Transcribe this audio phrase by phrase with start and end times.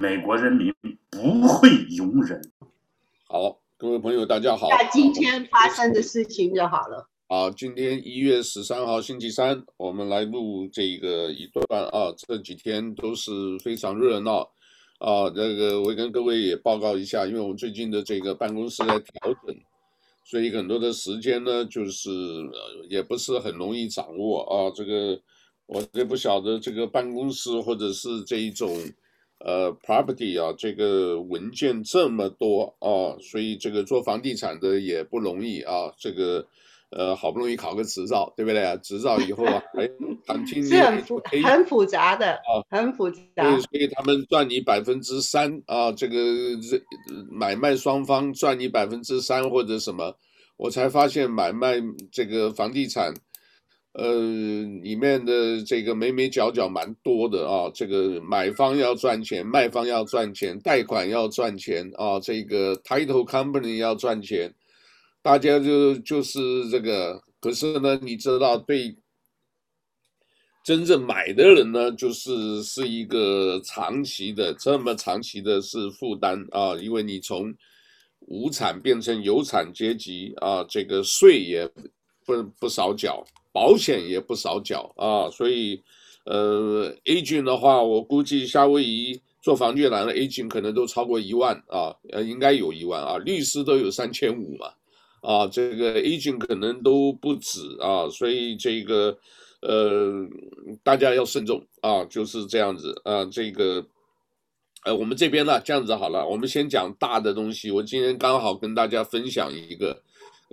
[0.00, 0.72] 美国人民
[1.10, 2.40] 不会容忍。
[3.26, 4.68] 好，各位朋友，大家好。
[4.70, 7.06] 那今天发生的事情就好了。
[7.28, 12.12] 好，今天一月十三号星期三，我们来录这个一段啊。
[12.16, 14.50] 这几天都是非常热闹
[14.98, 15.28] 啊。
[15.28, 19.54] 这个我跟各位也报告一下，因为我们最近的这个办公室在调整，
[20.24, 22.10] 所以很多的时间呢，就是
[22.88, 24.72] 也不是很容易掌握啊。
[24.74, 25.20] 这个
[25.66, 28.74] 我也不晓得这个办公室或者是这一种。
[29.44, 35.92] 呃，property 啊，这个文件这么多啊，所以这个做房地产的也不容易啊。
[35.98, 36.46] 这个
[36.90, 38.76] 呃，好不容易考个执照，对不对啊？
[38.76, 39.90] 执照以后啊，哎，
[40.28, 43.18] 很听是很复很复杂的啊，很复杂。
[43.34, 46.14] 对，所以他们赚你百分之三啊，这个
[46.70, 46.80] 这
[47.28, 50.14] 买卖双方赚你百分之三或者什么，
[50.56, 51.82] 我才发现买卖
[52.12, 53.12] 这个房地产。
[53.94, 64.54] 呃，里面的这个眉眉角角蛮多的啊，这个买方要赚钱，卖方要赚钱，贷款要赚钱啊，这个 title company 要赚钱，
[65.20, 67.22] 大家就就是这个。
[67.38, 68.96] 可是呢，你知道，对
[70.64, 77.52] 真正买的人呢，就是是一个长期的，这么长期的是负担啊，因为你从
[78.20, 81.68] 无产变成有产阶级啊，这个税也
[82.24, 83.22] 不不少缴。
[83.52, 85.82] 保险也不少缴啊，所以，
[86.24, 94.72] 呃，agent 的话，我估计夏威夷做房地产的 agent 可能都超过一万啊，呃，应该有一万啊，律师都有三千五嘛，
[95.20, 99.18] 啊，这个 agent 可能都不止啊，所以这个，
[99.60, 100.26] 呃，
[100.82, 103.84] 大家要慎重啊，就是这样子啊，这个，
[104.86, 110.02] 呃，我们这边呢，这样子好了，我们先讲大的东西，我今天刚好跟大家分享一个。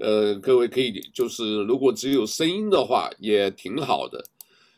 [0.02, 4.23] 呃，各位可以，就是如果只有声音的话，也挺好的，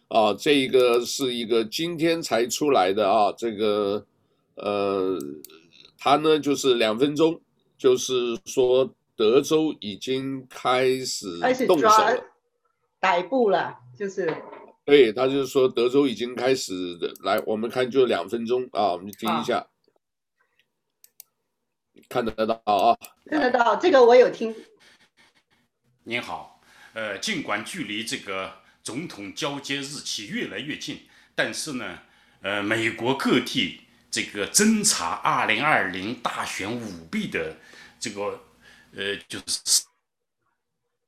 [0.08, 4.06] 啊，这一个是一个今天才出来的啊，这个，
[4.56, 5.18] 呃，
[5.98, 7.40] 它呢就是两分钟，
[7.78, 12.24] 就是说德州已经开始动手了，
[13.00, 14.36] 逮捕了，就是，
[14.84, 19.68] 对，他就是说德州已经开始的，来，我们看就两分钟啊，我们听一下，啊、
[22.10, 24.56] 看得到啊，看得到，这个我有听。
[26.04, 26.60] 您好，
[26.94, 32.00] 呃，尽管距离这个总统交接日期越来越近，但是呢，
[32.42, 37.56] 呃，美国各地这个侦查2020大选舞弊的
[38.00, 38.44] 这个
[38.96, 39.84] 呃，就是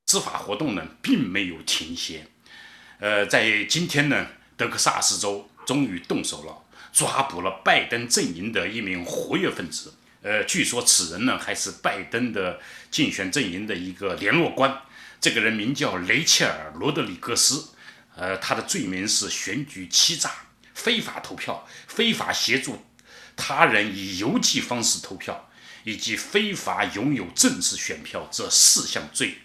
[0.05, 2.27] 司法活动呢，并没有停歇。
[2.99, 9.95] 呃，在今天呢，德克萨斯州终于动手了，抓捕了拜登阵营的一名活跃分子。
[10.23, 12.57] 呃，据说此人呢，还是拜登的
[12.89, 14.81] 竞选阵营的一个联络官。
[15.19, 17.71] 这个人名叫雷切尔·罗德里格斯，
[18.15, 20.31] 呃，他的罪名是选举欺诈、
[20.73, 22.85] 非法投票、非法协助
[23.35, 25.49] 他人以邮寄方式投票，
[25.83, 29.39] 以及非法拥有政治选票这四项罪。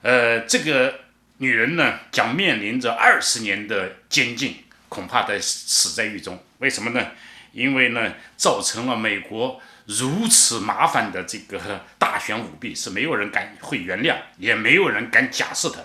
[0.00, 1.00] 呃，这个
[1.36, 6.42] 女人呢，将面临着二十年的监禁，恐怕得死在狱中。
[6.58, 7.10] 为什么呢？
[7.52, 9.60] 因为呢，造成了美国。
[9.86, 15.80] 如此麻烦的这个大选舞弊是没有人敢会原谅，也没有人敢假释他。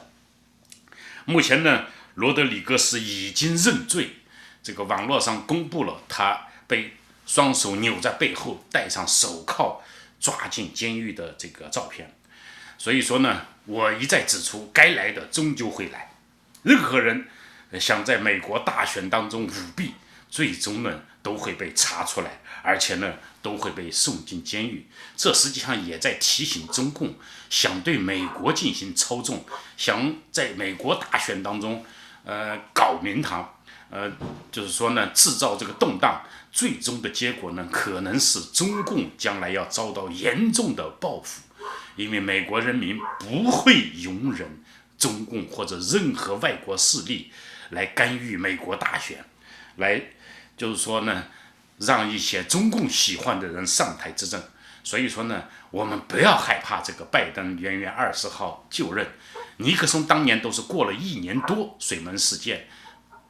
[1.25, 4.15] 目前呢，罗德里格斯已经认罪，
[4.63, 6.93] 这个网络上公布了他被
[7.25, 9.81] 双手扭在背后、戴上手铐
[10.19, 12.15] 抓进监狱的这个照片。
[12.77, 16.11] 所以说呢，我一再指出，该来的终究会来。
[16.63, 17.27] 任何人
[17.79, 19.93] 想在美国大选当中舞弊，
[20.29, 22.39] 最终呢都会被查出来。
[22.61, 24.85] 而且呢，都会被送进监狱。
[25.15, 27.15] 这实际上也在提醒中共，
[27.49, 29.45] 想对美国进行操纵，
[29.77, 31.85] 想在美国大选当中，
[32.25, 33.57] 呃，搞名堂，
[33.89, 34.11] 呃，
[34.51, 36.21] 就是说呢，制造这个动荡。
[36.51, 41.41] 最终的结果呢，可能是中共将来要遭到严重的报复，
[41.95, 44.61] 因为美国人民不会容忍
[44.97, 47.31] 中共或者任何外国势力
[47.69, 49.23] 来干预美国大选，
[49.77, 50.01] 来，
[50.59, 51.23] 就是说呢。
[51.81, 54.37] 让一些中共喜欢的人上台执政，
[54.83, 59.07] 所以说呢，我们不要害怕这个拜登元月二十号就任。
[59.59, 62.67] 尼克松当年都是过了一年多水门事件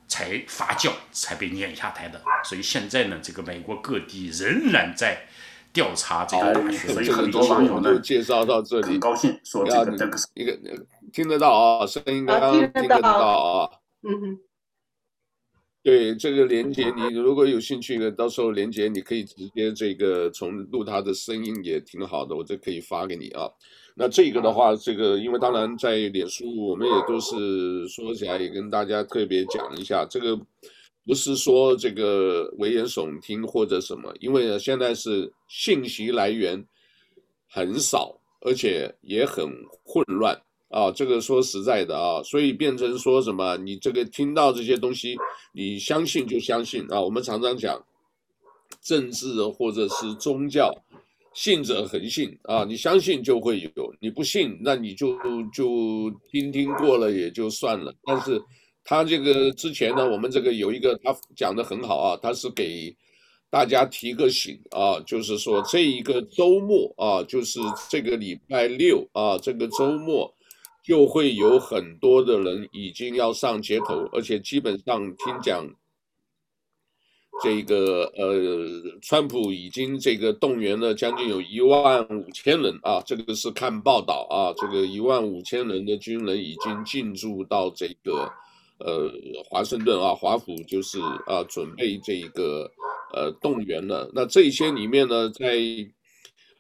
[0.08, 2.20] 才发酵，才被撵下台的。
[2.44, 5.28] 所以现在呢，这个美国各地仍然在
[5.72, 6.92] 调查这个大学。
[6.92, 10.58] 所以很多网友呢介绍到这里，很高兴说这个一个
[11.14, 13.70] 听得到啊，声音刚刚听得到啊，
[14.02, 14.40] 嗯哼。
[15.90, 23.50] 对这个连接，你如果有兴趣的，到时候连接你可以直接这个从录他的声音也挺好的，我这可以发给你啊。
[23.96, 30.40] 那这个的话，这个因为当然在脸书，我们也都是说起来也跟大家特别讲一下，这个
[31.08, 36.64] 不是说这个危言耸听或者什么，因为，现在是信息来源
[37.48, 39.52] 很少，而且也很
[39.84, 40.40] 混乱
[40.70, 40.92] 啊。
[40.92, 45.16] 这个说实在的啊，所以变成说什么，你这个听到这些东西，
[45.54, 47.02] 你相信就相信啊。
[47.02, 47.84] 我们常常讲，
[48.82, 50.74] 政治或者是宗教，
[51.34, 55.18] 信者恒信啊，你相信就会有，你不信，那你就
[55.54, 57.94] 就听听过了也就算了。
[58.04, 58.42] 但是。
[58.82, 62.96] 他这个之前呢，我们这个有一个他讲的很好啊，他是给
[63.48, 70.34] 大家提个醒啊，就是说这一个周末啊，就是这个礼拜六啊，这个周末
[70.90, 75.64] 就会有很多的人已经要上街头，而且基本上听讲，
[77.44, 88.28] 这个呃，川普已经这个动员了将近有一万五千人啊，这个是看报道啊，这个一万五千人的军人已经进驻到这个。
[88.80, 89.12] 呃，
[89.50, 92.72] 华盛顿啊，华府就是啊，准备这个
[93.14, 94.10] 呃动员了。
[94.16, 95.60] 那这些里面呢，在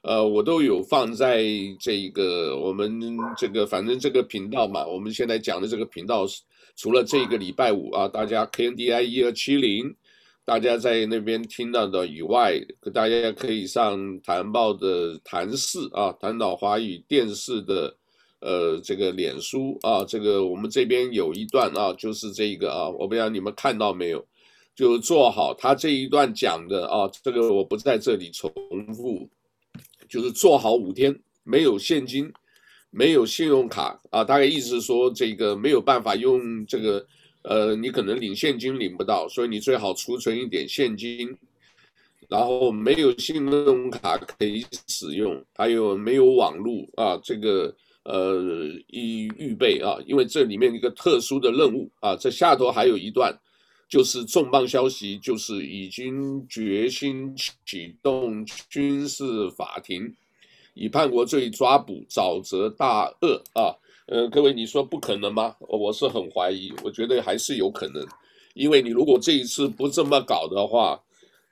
[0.01, 1.43] 呃，我都有放在
[1.79, 2.99] 这个我们
[3.37, 6.41] 这个反正这个频道嘛，我们现在讲的这个频道是，
[6.75, 9.95] 除了这个礼拜五啊，大家 KNDI 一二七零，
[10.45, 12.59] 大家在那边听到的以外，
[12.93, 17.95] 大家可以上谈报的谈视啊，谈岛华语电视的。
[18.41, 24.25] 呃，这个脸书啊，这个我们这边有一段啊，就是这个啊，我不知道你们看到没有，
[24.73, 28.49] 就做好他这一段讲的啊，这个我不在这里重
[28.95, 29.27] 复，
[30.09, 32.29] 就是做好五天，没有现金，
[32.89, 37.05] 没有信用卡啊，大概意思是说这个没有办法用这个，
[37.43, 41.33] 呃，你可能领现金领不到，所以你最好储存一点现金，
[42.27, 47.73] 然后没有信用卡可以使用，还有没有网络啊，这个。
[48.05, 48.41] 呃，
[48.87, 53.31] 预预备啊，因为这里面一个特殊的任务啊，这下头还有一段，
[53.89, 60.15] 就是重磅消息，就是已经决心启动军事法庭，
[60.75, 63.75] 以叛国罪抓捕沼泽大鳄啊。
[64.05, 65.55] 呃，各位你说不可能吗？
[65.59, 68.05] 我是很怀疑，我觉得还是有可能，
[68.53, 71.01] 因为你如果这一次不这么搞的话。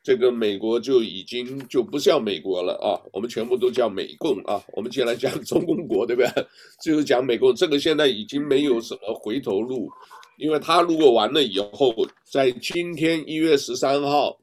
[0.04, 4.64] 这个美国就已经就不叫美国了啊，我们全部都叫美共啊。
[4.72, 6.48] 我们接下来讲 中共国，对不对？
[6.82, 9.92] 就是讲美共，这个现在已经没有什么回头路，
[10.38, 11.94] 因为他如果完了以后，
[12.24, 14.38] 在今天一月十三号，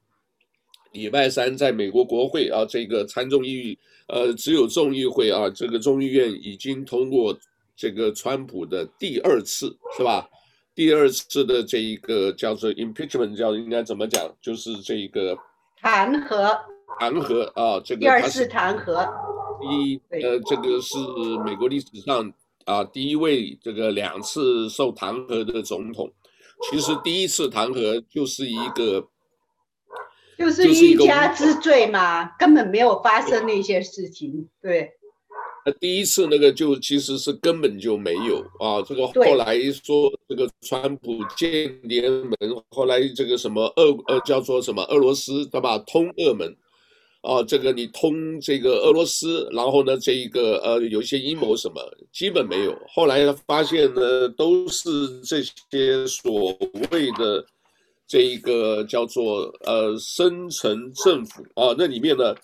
[0.93, 7.37] 礼拜三，在美国国会啊，这个参众议呃只有众议会啊，这个众议院已经通过
[7.77, 10.29] 这个川普的第二次，是吧？
[10.75, 14.29] 第二次的这一个叫做 impeachment，叫应该怎么讲？
[14.43, 15.39] 就是这一个。
[15.81, 16.59] 弹劾，
[16.99, 19.07] 弹劾啊，这个第二次弹劾，
[19.71, 20.97] 一呃，这个是
[21.45, 22.33] 美国历史上
[22.65, 26.13] 啊第一位这个两次受弹劾的总统。
[26.71, 29.07] 其实第一次弹劾就是一个，
[30.39, 34.91] 就是一家之罪嘛，根本没有发生那些事情，对。
[35.67, 42.37] 那第一次那个就其实是根本就没有啊，这个后来说这个川普间谍门，
[42.71, 45.79] 后来这个什么俄呃叫做什么俄罗斯对吧？
[45.79, 46.55] 通俄门，
[47.25, 51.81] 啊，这个你通这个俄罗斯，然后呢这一个呃有一些阴谋什么
[52.13, 54.89] 基本没有，后来发现呢都是
[55.23, 56.57] 这些所
[56.91, 57.45] 谓的
[58.07, 62.35] 这一个叫做呃深层政府啊，那里面呢。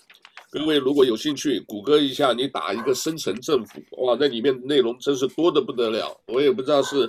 [0.53, 6.21] 各位如果有兴趣，谷歌一下，你打一个“深层政府”，哇，那里面内容真是多得不得了。
[6.27, 7.09] 我也不知道是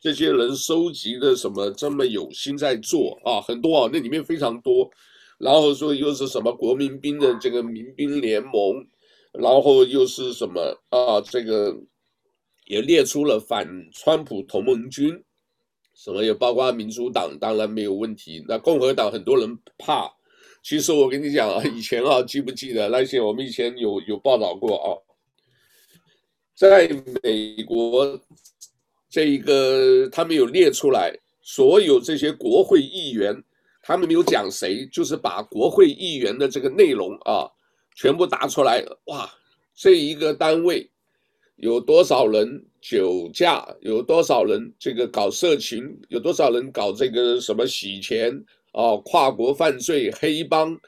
[0.00, 4.90] 这些人收集的什么这么有心在做啊，很多啊，那里面非常多。
[5.40, 8.86] 然后说又是什么国民兵的这个民兵联盟，
[9.32, 11.74] 然后又是什么啊，这个
[12.66, 15.24] 也列出了反川普同盟军，
[15.94, 18.44] 什么也包括民主党，当然没有问题。
[18.46, 20.12] 那共和党很多人怕。
[20.62, 24.88] 其实我跟你讲啊，以前啊，记不记得那些我们以前有有报道过啊，
[26.54, 26.86] 在
[27.22, 28.20] 美国
[29.08, 33.42] 这一个他们有列出来，所有这些国会议员，
[33.82, 37.50] 他们没有讲谁，就是把国会议员的这个内容啊，
[37.94, 38.84] 全部打出来。
[39.06, 39.30] 哇，
[39.74, 40.88] 这一个单位
[41.56, 48.44] 有多少人酒驾，有多少人这个搞色情，有多少人搞这个什么洗钱。
[48.72, 50.78] 哦，跨国犯罪、黑帮，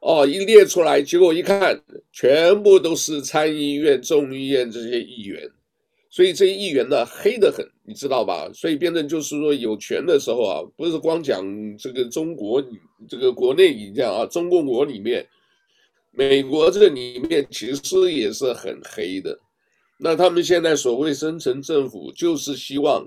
[0.00, 5.50] 哦，一列出来，结果一看，全部都是参议院、众议院这些议员，
[6.14, 8.48] 所以这些议员呢，黑得很，你知道吧？
[8.54, 11.44] 所以变成就是说，有权的时候啊，不是光讲
[11.76, 12.64] 这个中国，
[13.08, 15.26] 这个国内一样啊，中共国里面，
[16.12, 19.36] 美国这里面其实也是很黑的。
[19.98, 23.04] 那他们现在所谓深层政府，就是希望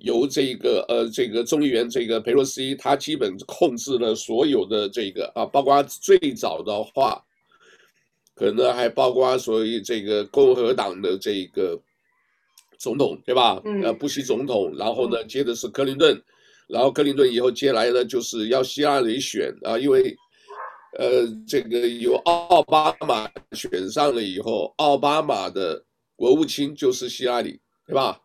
[0.00, 7.24] 由这个呃这个众议员这个裴洛西，他基本控制了所有的这个啊，包括最早的话，
[8.34, 11.80] 可能还包括所谓这个共和党的这个
[12.80, 13.60] 总统，对吧？
[13.64, 13.82] 嗯。
[13.82, 16.20] 呃，布希总统，然后呢，接的是克林顿，
[16.66, 20.16] 然后克林顿以后接下来呢，就是要希拉里选啊，因为
[20.98, 25.84] 呃，这个由奥巴马选上了以后，奥巴马的
[26.16, 28.20] 国务卿就是希拉里，对吧？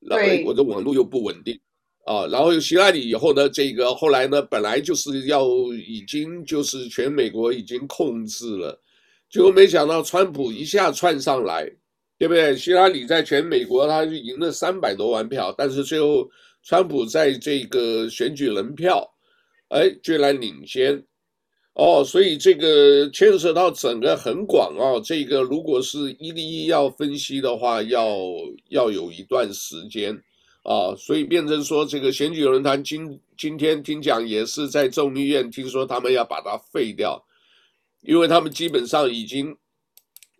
[0.00, 1.58] 然后我的网络又不稳定
[2.04, 5.44] 啊，然后又希拉里以后呢，这个后来呢，本来就是要
[5.86, 8.80] 已经就是全美国已经控制了，
[9.28, 11.68] 结果没想到川普一下窜上来，
[12.18, 12.56] 对不对？
[12.56, 16.28] 希拉里在全美国他就赢了三百多万票，但是最后
[16.62, 19.08] 川普在这个选举人票，
[19.68, 21.04] 哎，居然领先。
[21.78, 28.16] 哦，所以这个牵涉到整个很广啊，这个如果是一对一要分析的话，要
[28.70, 30.18] 要有一段时间
[30.62, 37.22] 啊，所以变成说这个选举论坛今今天听讲也是在众议院，听说他们要把它废掉，
[38.00, 39.54] 因为他们基本上已经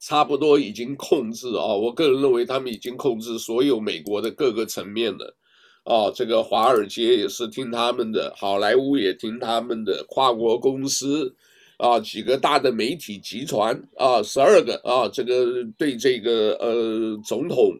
[0.00, 5.36] 差不多已经控制啊，我个人认为他们已经控制所有美国的各个层面了。
[5.84, 11.32] 啊，这个华尔街也是听他们的，好莱坞也听他们的，跨国公司，
[11.76, 17.72] 啊，几个大的媒体集团，啊，十二个啊，这个对这个呃总统，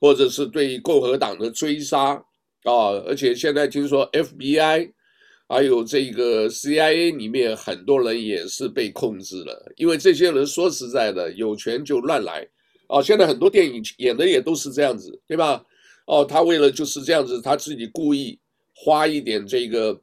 [0.00, 2.14] 或者是对共和党的追杀，
[2.64, 4.90] 啊，而且现在听说 FBI，
[5.52, 12.48] 还有这个 CIA 里面很多人也是被控制了，因为这些人说实在的，有权就乱来，
[12.86, 15.62] 啊，现在很多电影演的也都是这样子，对吧？
[16.06, 18.38] 哦，他为了就是这样子，他自己故意
[18.74, 20.00] 花一点这个，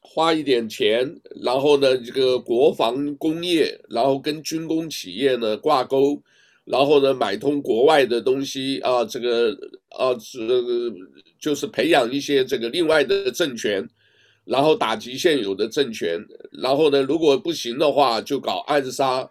[0.00, 1.08] 花一点钱，
[1.44, 6.20] 然后呢，这个国防工业，然后跟军工企业呢挂钩，
[6.64, 9.56] 然后呢买通国外的东西啊，这个
[9.90, 10.92] 啊，这个
[11.38, 13.88] 就是培养一些这个另外的政权，
[14.44, 19.30] 然后打击现有的政权，然后呢，如果不行的话，就搞暗杀，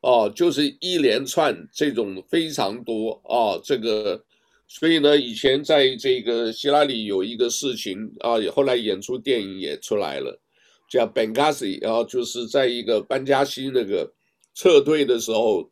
[0.00, 4.24] 哦，就是一连串这种非常多哦，这个。
[4.72, 10.40] 所以呢，以前在这个希拉里有一个事情啊，后来演出电影也出来了，
[10.88, 14.12] 叫 Benghazi，然后就是在一个班加西那个
[14.54, 15.68] 撤退的时候，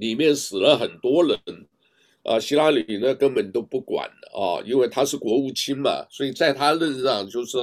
[0.00, 1.38] 里面死了很多人，
[2.24, 7.56] 啊，希拉里呢根本都不管啊，因为他是国务卿嘛，所以在他任上就是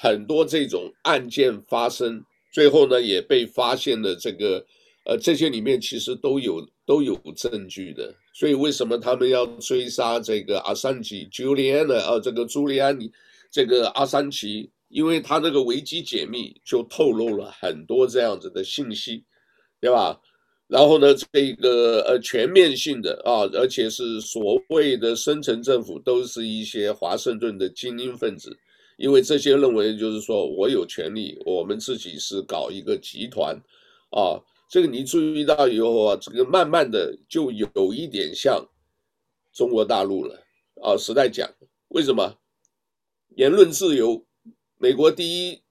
[0.00, 4.64] 很多这种案件发生，最后呢也被发现了这个，
[5.04, 8.14] 呃，这些里面其实都有都有证据的。
[8.32, 12.00] 所以为什么他们要追杀这个阿桑奇、朱利安呢？
[12.00, 13.10] 啊，这个朱利安尼，
[13.50, 19.24] 这个阿桑奇，因为他那个维基解密就透露了很多这样子的信息，
[19.80, 20.20] 对吧？
[20.68, 28.56] 然后呢，这个呃全面性的啊，而且是所谓的深层政府都是一些华盛顿的精英分子，
[28.98, 33.56] 因为这些认为就是说我有权利，我们自己是搞一个集团
[34.10, 34.42] 啊。
[34.68, 38.62] 这个你注意到以后啊，这个慢慢的就有一点像
[39.52, 40.34] 中国大陆了
[40.82, 40.96] 啊。
[40.98, 41.48] 实在讲，
[41.88, 42.36] 为什么？
[43.36, 44.26] 言论自由，
[44.78, 45.62] 美国第一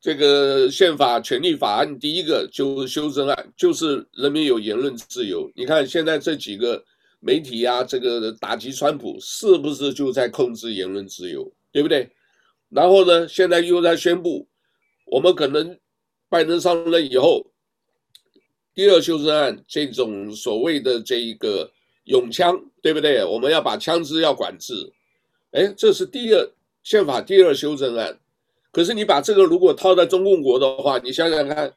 [0.00, 5.48] 这个宪法权利法案第一个就修正案，就是人民有言论自由。
[5.54, 6.84] 你看现在这几个
[7.20, 11.48] 媒体啊，这个打击川普，是不是就在控制言论自由？
[11.70, 12.10] 对不对？
[12.70, 14.46] 然后呢，现在又在宣布，
[15.06, 15.78] 我们可能
[16.28, 17.46] 拜登上任以后。
[18.72, 21.70] 第二修正案，这种所谓的这一个
[22.04, 23.22] 永枪，对不对？
[23.24, 24.90] 我们要把枪支要管制，
[25.50, 26.50] 哎，这是第二
[26.82, 28.18] 宪法第二修正案。
[28.70, 31.70] 可是你把这个如果套在中共国的话，你想想看，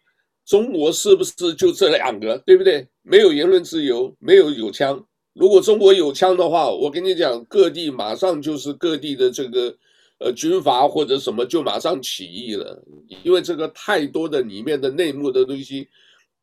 [0.46, 2.88] 中国是不是就这两个，对不对？
[3.02, 5.04] 没有言论自由，没有有枪。
[5.34, 9.76] 如果中国有枪的话，我跟你讲，各地马上就是各地的这个
[10.20, 12.84] 呃军阀或者什么就马上起义了，
[13.24, 15.88] 因为这个太多的里面的内幕的东西。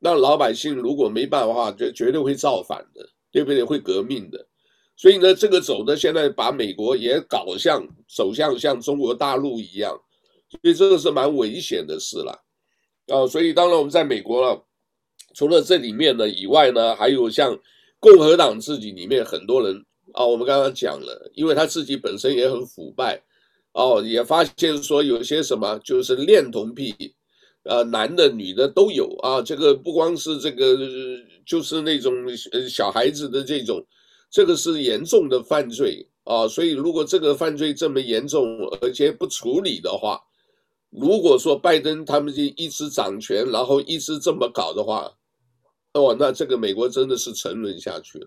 [0.03, 3.63] 那老百姓如果没办法，就绝对会造反的，对不对？
[3.63, 4.47] 会革命的。
[4.97, 9.99] 所以呢，这个走的现在把美国也搞像走向像中国大陆一样，
[10.51, 12.43] 所以这个是蛮危险的事了。
[13.09, 14.65] 啊，所以当然我们在美国了，
[15.35, 17.59] 除了这里面呢以外呢，还有像
[17.99, 23.23] 共和党自己里面很多人啊，我们刚刚讲了，因为他自己本身也很腐败，
[23.73, 27.15] 哦，也发现说有些什么就是恋童癖。
[27.65, 30.79] 呃，男的、女的都有啊，这个不光是这个，
[31.45, 32.11] 就是那种
[32.53, 33.87] 呃小孩子的这种，
[34.31, 36.49] 这个是严重的犯罪啊。
[36.49, 40.19] 所以如果这个犯罪这么严重，而且不处理的话，
[40.89, 45.13] 如果说拜登他们就一直掌权，然后一直这么搞的话，
[45.93, 48.27] 哦，那这个美国真的是沉沦下去了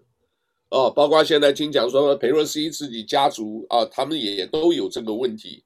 [0.74, 5.64] 哦，包括现在听讲说裴洛西自己家族啊，他们也都有这个问题。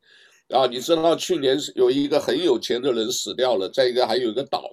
[0.49, 4.63] 啊，你知道去年有一个很有钱的人死掉了，再一个还有一个岛，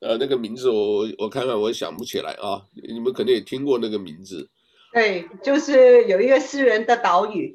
[0.00, 2.62] 呃，那个名字我我看看，我想不起来啊。
[2.88, 4.48] 你们可能也听过那个名字。
[4.94, 7.54] 对，就是有一个私人的岛屿，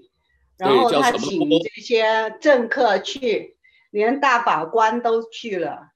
[0.60, 3.58] 然后他请这些政客去，
[3.90, 5.88] 连大法官都去了。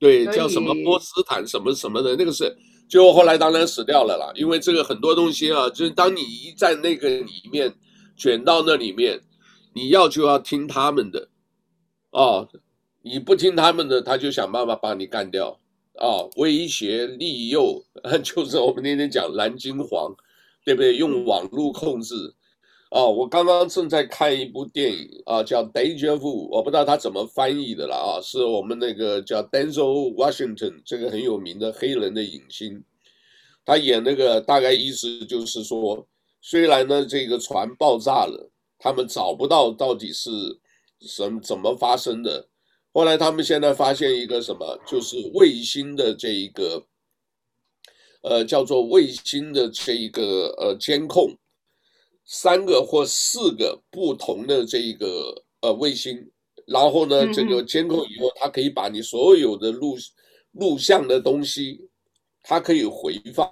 [0.00, 2.52] 对，叫什么波斯坦什么什么的，那个是，
[2.92, 4.30] 就后来当然死掉了啦。
[4.34, 7.72] 因为这个很多东西啊，就是当你一在那个里面
[8.14, 9.22] 卷到那里面。
[9.74, 11.30] 你要就要听他们的，
[12.10, 12.46] 啊，
[13.00, 15.58] 你不听他们的，他就想办法把你干掉，
[15.94, 17.82] 啊，威胁利诱，
[18.22, 20.14] 就是我们那天讲蓝金黄，
[20.62, 20.96] 对不对？
[20.96, 22.34] 用网络控制，
[22.92, 26.20] 啊，我刚刚正在看一部电影啊，叫《Deja Vu》，
[26.50, 32.84] 我不知道他怎么翻译的了啊，是我们那个叫 Denzel Washington 这个很有名的黑人的影星，
[33.64, 36.06] 他演那个大概意思就是说，
[36.42, 38.50] 虽然呢这个船爆炸了。
[38.84, 40.28] 他们找不到到底是
[41.02, 42.48] 什么怎么发生的，
[42.92, 46.84] 后来他们现在发现一个什么，就是卫星的这一个，
[48.24, 51.30] 呃，叫做卫星的这一个呃监控，
[52.34, 56.18] 三个或四个不同的这一个呃卫星，
[56.66, 59.98] 然后呢，这个监控以后，它可以把你所有的录
[60.52, 61.90] 录像的东西，
[62.42, 63.46] 它可以回放，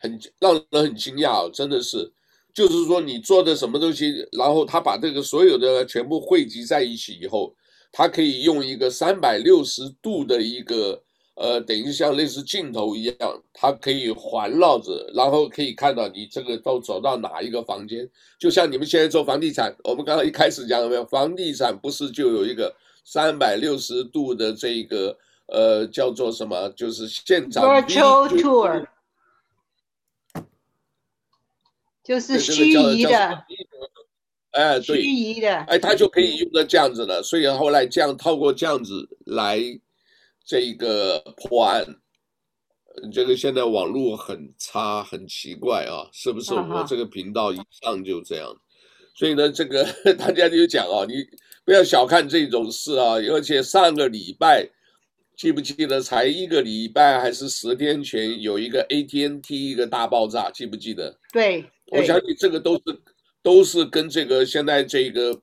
[0.00, 2.10] 很让人很惊讶，哦真的是。
[2.54, 7.54] 就是说，你做的什么东西，然后它把这个所有的全部汇集在一起以后，
[7.92, 11.02] 它可以用一个三百六十度的一个
[11.42, 18.08] 呃，等于像类似镜头一样，它可以环绕着，然后可以看到你这个都走到哪一个房间。
[18.38, 21.04] 就像你们现在做房地产，我们刚刚一开始讲了没有？
[21.06, 22.72] 房地产不是就有一个
[23.04, 26.68] 三百六十度的这个呃，叫做什么？
[26.76, 28.86] 就是现场 virtual tour。
[32.04, 33.44] 就是虚拟的，
[34.52, 37.20] 哎，对，虚拟的，哎，他就可以用到这样子了。
[37.20, 39.58] 所以后来这样透过这样子来
[40.44, 41.84] 这一个破案，
[43.12, 46.54] 这个现在网络很差，很奇怪啊，是不是？
[46.54, 48.54] 我这个频道一上就这样，
[49.14, 49.84] 所以呢，这个
[50.18, 51.24] 大家就讲啊，你
[51.64, 54.68] 不要小看这种事啊，而且上个礼拜
[55.36, 61.18] 记不记得才一个礼拜还是十天前有一个 AT&T 一个大爆炸，记不记得？
[61.32, 61.64] 对。
[61.92, 62.82] 我相信这个都是
[63.42, 65.38] 都是跟这个现在这个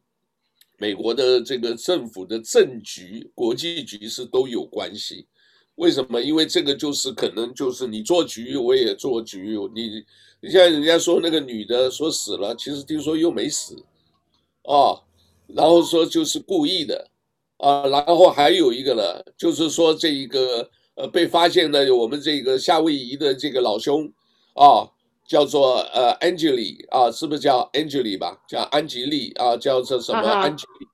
[0.79, 5.27] 美国的这个政府的政局、国际局势都有关系。
[5.75, 6.21] 为什么？
[6.21, 9.57] 因为这个就是可能就是你做局，我也做局。
[9.75, 10.03] 你
[10.41, 13.75] 你像人家说那个女的说死了，其实听说又没死，
[14.63, 15.03] 啊，
[15.47, 17.09] 然后说就是故意的，
[17.57, 24.11] 啊，然后还有一个呢，就是说这一个呃被发现的我们这个夏威夷的这个老兄，
[24.55, 24.89] 啊。
[25.29, 28.35] 叫做呃 a n g e l i 啊，是不是叫 a n g e l i 吧？
[28.47, 30.87] 叫安吉丽啊，叫做什么安吉丽？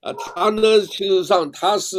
[0.00, 1.96] 啊，他呢，其实上他是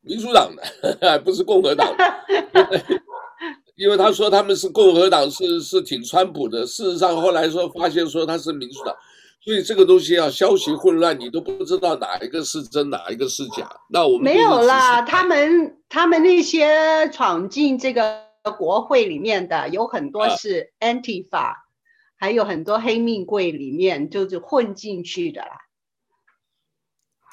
[0.00, 2.82] 民主党的， 不是共和党的，
[3.76, 6.66] 因为他说他们是共和党，是是挺川普的。
[6.66, 8.96] 事实上后来说发现说他是民主党，
[9.44, 13.70] 所以这个东西啊，消息混乱，你都不知道哪一个是真，哪一个是假。
[13.90, 18.31] 那我们没有啦，他们他们那些闯进这个。
[18.50, 21.54] 国会里面的有很多是 Antifa，啊，
[22.16, 25.58] 还有很多黑命贵里面就是混进去的啦。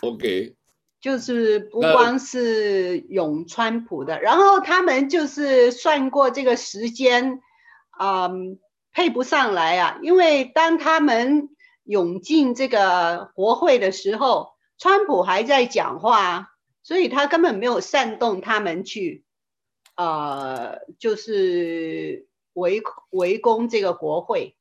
[0.01, 0.55] OK，
[1.01, 7.41] 就是不光是永川普的，然后他们就是算过这个时间，
[7.99, 8.59] 嗯，
[8.91, 11.49] 配不上来啊，因为当他们
[11.83, 16.51] 涌进这个国会的时候，川普还在讲话，
[16.83, 19.25] 所以他根本没有煽动他们去。
[19.99, 24.55] 呃，就是围围攻这个国会，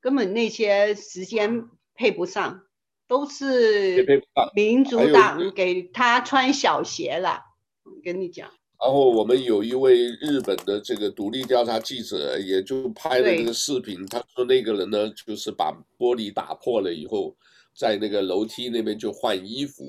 [0.00, 2.62] 根本那些时间配不上，
[3.06, 4.04] 都是
[4.52, 7.44] 民主党给他穿小鞋了。
[7.84, 8.50] 我跟你讲。
[8.80, 17.36] 然后我们有一位日本的这个独立调查记者，也就拍了那个视频，他说那个人呢，就是把玻璃打破了以后，
[17.72, 19.84] 在那个楼梯那边就换衣服。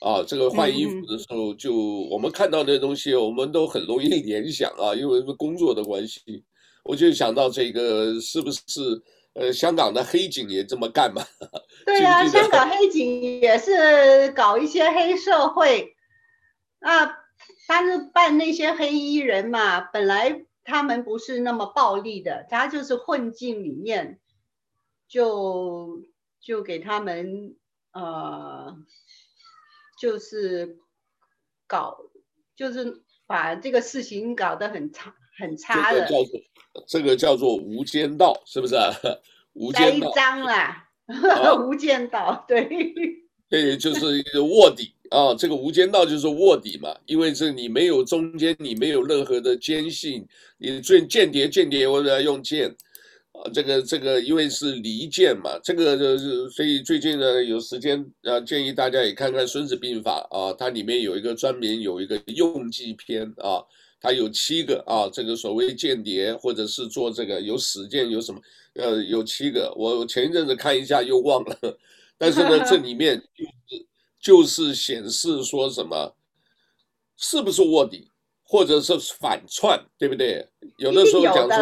[0.00, 1.74] 啊，这个换衣服的时候，就
[2.10, 6.42] 我们看到那东西，我们都很容易 联想啊，因为是工作的关系，
[6.84, 8.60] 我就想到这个是不是
[9.34, 11.22] 呃香港的黑警也这么干嘛？
[11.84, 15.94] 对呀、啊，香港黑警也是搞一些黑社会，
[16.80, 17.06] 啊，
[17.68, 24.18] 他是扮那些黑衣人嘛，本来他们不是那么暴力的，他就是混进里面，
[25.06, 26.00] 就
[26.40, 27.54] 就给他们
[27.92, 28.78] 呃。
[30.00, 30.78] 就是
[31.66, 31.94] 搞，
[32.56, 36.00] 就是把这个事情搞得很差很差的。
[36.00, 36.40] 这个叫做
[36.86, 38.76] 这个叫做无间道，是不是？
[39.52, 40.10] 无间道。
[40.12, 40.88] 栽赃啦，
[41.68, 42.66] 无间道，对。
[43.50, 52.74] 对，就是一个卧底啊，这个无间道就是卧底嘛，因为这你没有中间，你没有任何的奸细，你最间谍间谍我要用间。
[53.32, 63.62] 啊，这个这个因为是离间嘛，这个就是所以最近呢有时间啊，建议大家也看看《孙子兵法》啊，它里面有一个专门有一个用计篇啊，
[64.00, 68.40] 它有七个啊，这个所谓间谍或者是做这个有史见有什么
[68.74, 71.56] 呃有七个，我前一阵子看一下又忘了，
[72.18, 73.86] 但是呢这里面就是
[74.20, 76.16] 就是显示说什么
[77.16, 78.10] 是不是卧底
[78.42, 80.44] 或者是反串，对不对？
[80.78, 81.58] 有的时候讲说。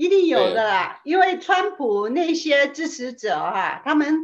[0.00, 4.18] 一定有的啦，因为川普那些支持者哈、啊，他们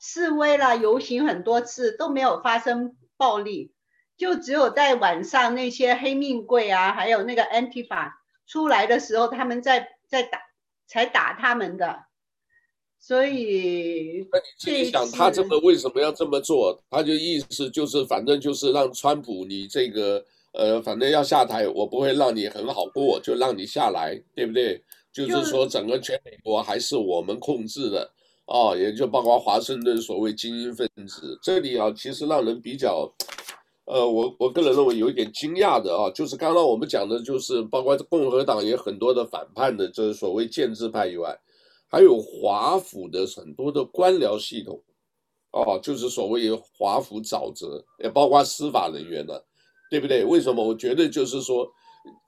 [0.00, 3.72] 示威了、游行很多次都没有发生暴力，
[4.16, 8.10] 就只有在晚上那些黑命贵啊，还有那个 Antifa
[8.48, 10.40] 出来的时候，他们在在打，
[10.88, 12.06] 才打他们的。
[12.98, 16.82] 所以，那你自己想，他这么为什么要这么做？
[16.90, 24.82] 他就意思就是，反正就是让川普你这个呃，反正要下台，我不会让你很好过，就让你下来，对不对？
[25.12, 28.10] 就是说，整个全美国还是我们控制的
[28.46, 31.38] 啊，也就包括华盛顿所谓精英分子。
[31.42, 33.12] 这里啊，其实让人比较，
[33.84, 41.38] 呃，我我个人认为有一点惊讶的啊，就是刚刚我们讲的，就是包括共和党也很多的反叛的，就是所谓建制派以外，
[41.90, 44.82] 还有华府的很多的官僚系统，
[45.50, 49.34] 哦，就是所谓华府沼泽，也包括司法人员呢，
[49.90, 50.24] 对不对？
[50.24, 50.66] 为什么？
[50.66, 51.70] 我觉得就是说。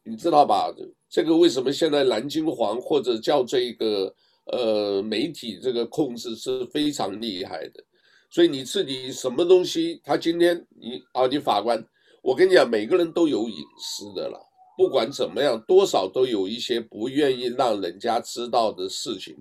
[0.05, 0.73] 你知道吧？
[1.09, 4.15] 这个为什么现在蓝金黄或者叫这个
[4.47, 7.83] 呃媒体这个控制是非常厉害的？
[8.31, 11.83] 所以你自己什么东西，他今天你啊，你法官，
[12.23, 14.39] 我跟你讲，每个人都有隐私的了，
[14.77, 19.37] 不管怎么样，多少都有一些不愿意让人家知道的事情，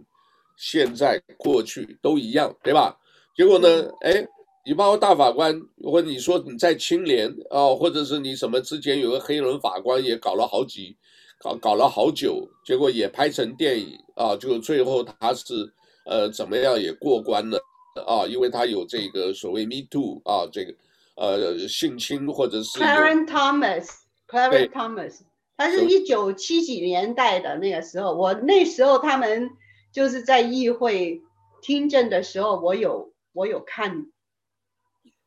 [0.57, 2.97] 现在过去都一样，对吧？
[3.35, 4.27] 结果呢，哎。
[4.65, 10.95] 你包括大法官，或者你说你在清廉啊，或者是你什么之前有个黑人法官也搞了好几，
[11.37, 15.69] 搞搞了好久，结果也拍成电影啊，就最后他是
[16.05, 17.59] 呃怎么样也过关了
[18.07, 20.73] 啊，因为他有这个所谓 Me Too 啊，这个
[21.15, 25.19] 呃性侵或者是 Clarence Thomas，Clarence Thomas，
[25.57, 29.49] 他是一九七几年代的那个时候，我那时候他们
[29.91, 31.21] 就是在议会
[31.61, 34.05] 听证的时候，我有我有看。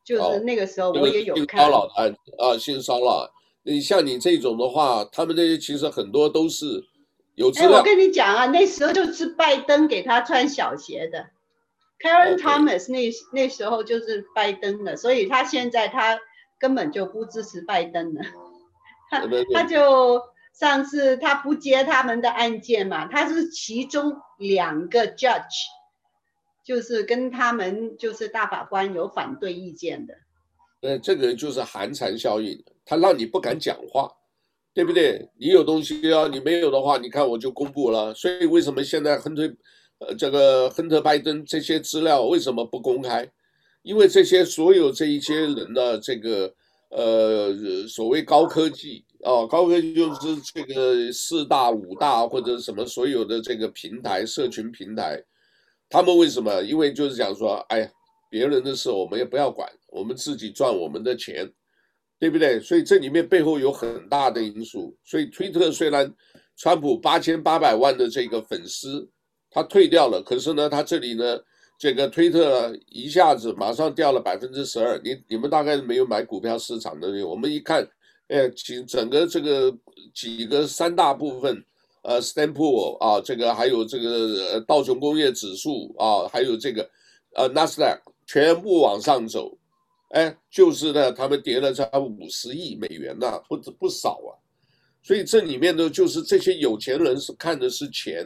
[0.07, 1.59] 就是那个时候，我也有看。
[1.59, 3.29] 性骚扰案啊，性骚扰。
[3.63, 6.81] 你像你这种的话，他们这些其实很多都是
[7.35, 7.71] 有资料。
[7.71, 11.27] 哎，我跟你讲啊，那时候就是拜登给他穿小鞋的
[11.99, 16.17] ，Karen Thomas 那那时候就是拜登的，所以他现在他
[16.57, 18.21] 根本就不支持拜登了。
[19.11, 20.21] 他他就
[20.57, 25.65] 上次他不接他们的案件嘛，他是其中两个 judge。
[26.67, 30.13] 就是跟他们就是大法官有反对意见的，
[30.81, 34.11] 呃，这个就是寒蝉效应，他让你不敢讲话，
[34.73, 35.29] 对不对？
[35.39, 38.13] 你有东西啊，你没有的话，你看我就公布了。
[38.13, 39.43] 所以为什么现在亨特，
[39.99, 43.25] 呃，这个亨特拜登这些资料为什么不公开？
[43.81, 46.53] 因为这些所有这一些人的这个
[46.89, 47.55] 呃
[47.87, 55.23] 所谓高科技啊，高科技就是这个四大五大或者什么所有的这个平台，社群平台。
[55.89, 56.61] 他们为什么？
[56.63, 57.89] 因为就是讲说，哎呀，
[58.29, 61.49] 别人的事我们也不要管，我们自己赚我们的钱，
[62.19, 62.59] 对不对？
[62.59, 64.93] 所以这里面背后有很大的因素。
[65.05, 66.13] 所以推特虽然
[66.57, 69.09] 川普八千八百万的这个粉丝
[69.49, 71.39] 他退掉了，可是呢，他这里呢，
[71.79, 74.99] 这个推特一下子马上掉了百分之十二。
[75.01, 77.87] 你你们大概是没有买股票市场的，我们一看，
[78.27, 79.73] 哎，其整个这个
[80.13, 81.63] 几个三大部分。
[82.07, 86.89] 呃，Standard Poor 啊，这个还有这个呃道琼工业指数啊，还有这个
[87.35, 89.51] 呃纳斯达克全部往上走，
[90.11, 94.31] 哎，就是呢，他们跌了差不多五十亿美元呐、啊，不不少啊。
[95.03, 98.25] 所以这里面呢，就是这些有钱人是看的是钱，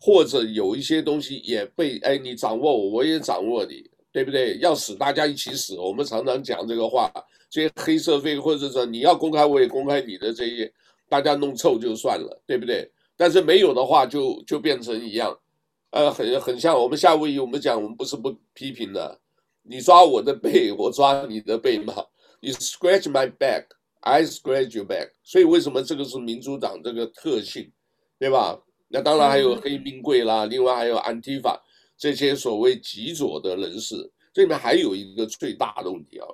[0.00, 4.56] 或者有一些东西也被哎你掌握我，我也掌握你，对不对？
[4.62, 7.12] 要死大家一起死，我们常常讲这个话。
[7.50, 10.72] 这些黑社会或者说你要公开，我也公开你的这些，
[11.10, 12.90] 大家弄臭就算了，对不对？
[13.18, 15.36] 但是没有的话就，就就变成一样，
[15.90, 19.20] 呃，很很像我们夏威夷，我们讲我们不是不批评的，
[19.62, 21.92] 你抓我的背， 我抓你的背嘛，
[22.40, 27.70] 你 scratch my back，I scratch your back，所以为什么这个是民主党这个特性，
[28.18, 28.58] 对吧？
[28.86, 31.62] 那当然还有黑命贵啦，另外还有安提法
[31.96, 36.26] 这些所谓极左的人士，这里面还有一个最大的问题啊，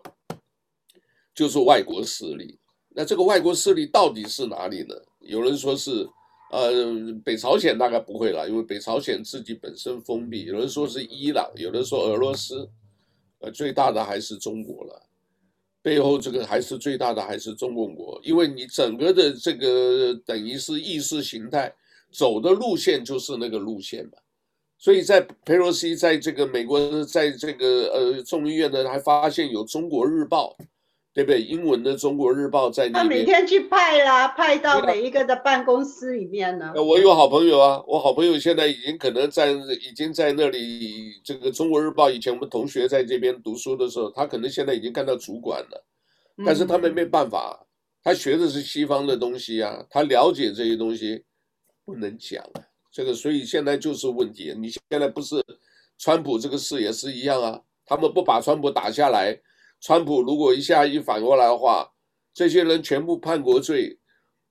[1.34, 2.58] 就是外国势力。
[2.90, 4.94] 那这个外国势力到底是哪里呢？
[5.18, 6.06] 有人说是，
[6.54, 10.44] 呃，北朝鲜大概不会了，因为北朝鲜自己本身封闭。
[10.44, 12.70] 有人说是伊朗，有人说俄罗斯，
[13.40, 15.02] 呃，最大的还是中国了。
[15.82, 21.74] 背后这个还是最大的还是中共国，因为你整个的这个等于是意识形态
[22.12, 24.12] 走的路线就是那个路线嘛。
[24.78, 30.56] 所以在佩洛西在这个美国，在这个呃众议院呢，还发现有《中国日报》，
[31.14, 31.40] 对不对？
[31.40, 33.00] 英文的《中国日报》在里面。
[33.00, 36.72] 他每天去派啦，派到每一个的办公室里面呢。
[36.74, 41.12] 我有好朋友啊，我好朋友现在已经可能在，已经在那里。
[41.22, 45.84] 这个《中国日报》以前我们同学在这边读书的时候，他可能现在已经干到主管了，
[46.44, 47.64] 但是他们没办法，
[48.02, 51.22] 他学的是西方的东西啊，他了解这些东西，
[51.84, 52.60] 不能讲啊。
[52.90, 54.52] 这个，所以现在就是问题。
[54.56, 55.36] 你现在不是
[55.96, 57.60] 川普这个事也是一样啊？
[57.86, 59.38] 他们不把川普打下来，
[59.86, 61.86] 川普如果一下一反过来的话，
[62.32, 63.98] 这些人全部叛国罪，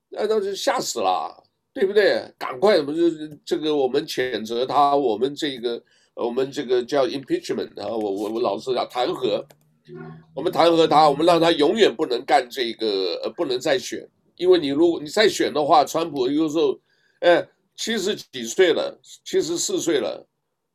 [0.08, 1.42] 那都是吓死了，
[1.72, 2.22] 对不对？
[2.38, 5.82] 赶快，不是这个我们谴责他，我们这个
[6.14, 9.44] 我们这个叫 impeachment 啊，我我我老是要弹劾，
[10.36, 16.78] 我们弹劾他，我们让他永远不能干这个，呃，不能再选，因为你如果你再选的话，川普有时候，
[17.20, 17.44] 哎。
[17.76, 20.24] 七十几岁了，七十四岁了，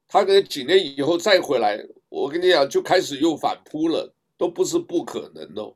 [0.05, 5.75] 他可能几年以后再回来，我跟你讲，就开始又反扑了，都不是不可能哦，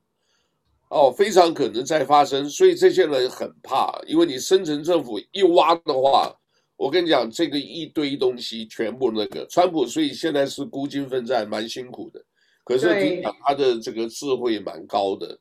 [0.90, 6.36] 哦，非常可能再发生，所以这些人很怕，因为你深层政府一挖的话，
[6.78, 12.24] 我跟你讲，这个一堆东西全部那个川普，所以现在是孤军奋战，蛮辛苦的，
[12.64, 15.38] 可是听讲他的这个智慧蛮高的，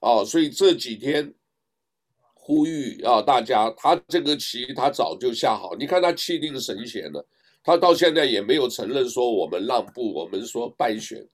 [0.00, 1.34] 哦，所以这几天。
[2.48, 7.26] 呼吁啊，大家，他这个棋他早就下好，你看他气定神闲了，
[7.60, 11.26] 他到现在也没有承认说我们让步，我们说败选，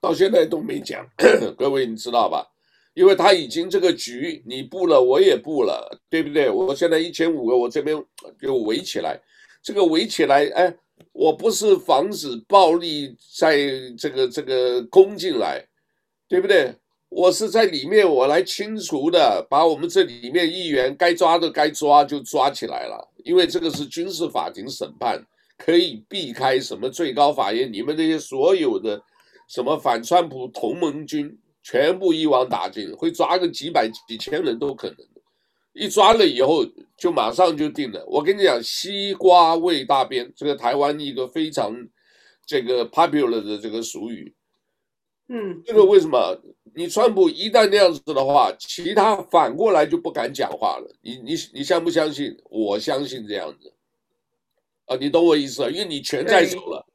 [0.00, 1.06] 到现在都没讲，
[1.58, 2.46] 各位你知道吧？
[2.94, 6.50] 因为他已经这个局你布了，我也布了，对不对？
[6.50, 7.96] 我现在一千五个，我这边
[8.40, 9.20] 就围起来，
[9.62, 10.74] 这个围起来，哎，
[11.12, 13.56] 我不是防止暴力在
[13.96, 15.64] 这个这个攻进来，
[16.28, 16.74] 对不对？
[17.08, 25.20] 我是在里面，我来清除的，把我们这里面议员该抓的该抓就抓起来了，因为这个是军事法庭审判，
[25.58, 29.00] 可以避开什么最高法院，你们那些所有的
[29.50, 34.96] 什么反川普同盟军全部一网打尽，会抓个几百几千人都可能，
[35.72, 36.64] 一抓了以后
[36.96, 38.06] 就马上就定了。
[38.06, 41.76] 我跟你讲，西瓜味大便，这个台湾一个非常
[42.46, 44.32] 这个 popular 的这个俗语。
[45.26, 46.40] 嗯，这个为什么？
[46.76, 50.88] 你川普一旦那样子的话，其他反过来就不敢讲话了。
[51.02, 52.36] 你你你相不相信？
[52.44, 53.74] 我相信这样子。
[54.84, 55.68] 啊，你懂我意思啊？
[55.68, 56.86] 因为你全在手了，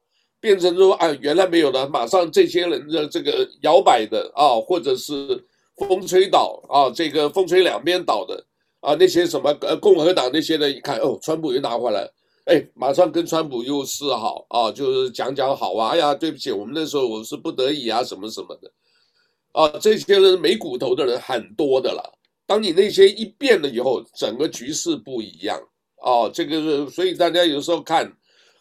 [0.46, 5.44] 变成说啊，原来没有了，马上这些人的这个摇摆的啊，或者是
[5.76, 8.40] 风吹倒啊，这个风吹两边倒的
[8.78, 12.08] 啊，那些什么呃共和党那些人一看哦，川普又拿回来。
[12.44, 15.88] 哎，马上跟川普又示好啊，就是讲讲好啊。
[15.88, 18.70] 哎呀，对不起，我们那时候我是不得已啊，什么什么的，
[19.50, 22.00] 啊，这些人没骨头的人很多的了。
[22.46, 25.60] 当你那些一变了以后，整个局势不一样
[25.96, 26.30] 啊。
[26.32, 28.08] 这个是，所以大家有时候看，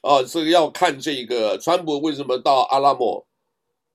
[0.05, 3.25] 啊，这个要看这个川普为什么到阿拉莫，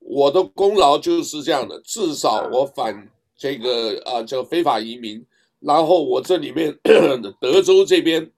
[0.01, 5.25] 我的功劳就是这样的，至少我反这个啊叫非法移民，
[5.61, 6.77] 然后我这里面
[7.41, 8.31] 德州这边。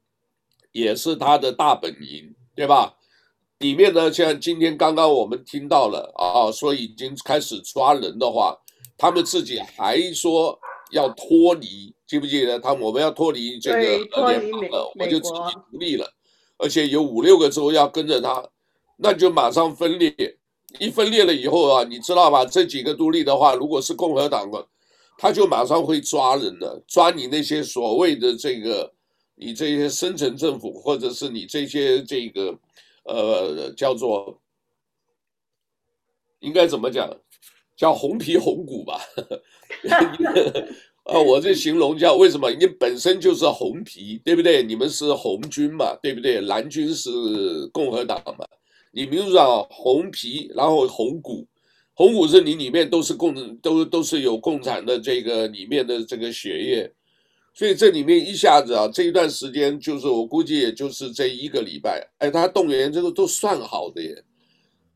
[0.72, 2.94] 也是他的大本营，对吧？
[3.58, 8.56] 里面呢，像今天刚刚我们听到了啊，说已经开始抓人的话，
[8.96, 10.58] 他们自己还说
[10.90, 12.58] 要脱离，记不记得？
[12.58, 16.10] 他们我们要脱离这个联邦了，我就自己独立了，
[16.58, 18.48] 而且有五六个州要跟着他，
[18.96, 20.14] 那就马上分裂。
[20.78, 22.44] 一分裂了以后啊，你知道吧？
[22.44, 24.66] 这几个独立的话，如果是共和党的，
[25.18, 28.92] 他就马上会抓人了，抓你那些所谓的这个。
[29.34, 32.56] 你这些深层政府，或者是你这些这个，
[33.04, 34.38] 呃，叫做
[36.40, 37.10] 应该怎么讲？
[37.74, 39.00] 叫红皮红骨吧？
[41.04, 42.50] 啊，我这形容叫为什么？
[42.50, 44.62] 你本身就是红皮，对不对？
[44.62, 46.40] 你们是红军嘛，对不对？
[46.42, 47.10] 蓝军是
[47.72, 48.46] 共和党嘛？
[48.92, 51.46] 你民主党，红皮，然后红骨，
[51.94, 56.92] 红骨是你里面都是共，都都是有共产的这个里面的这个血液。
[57.54, 64.24] 所以这里面一下子啊，这一段时间就是我估计也就是这一个礼拜，哎，他动员这个都算好的耶。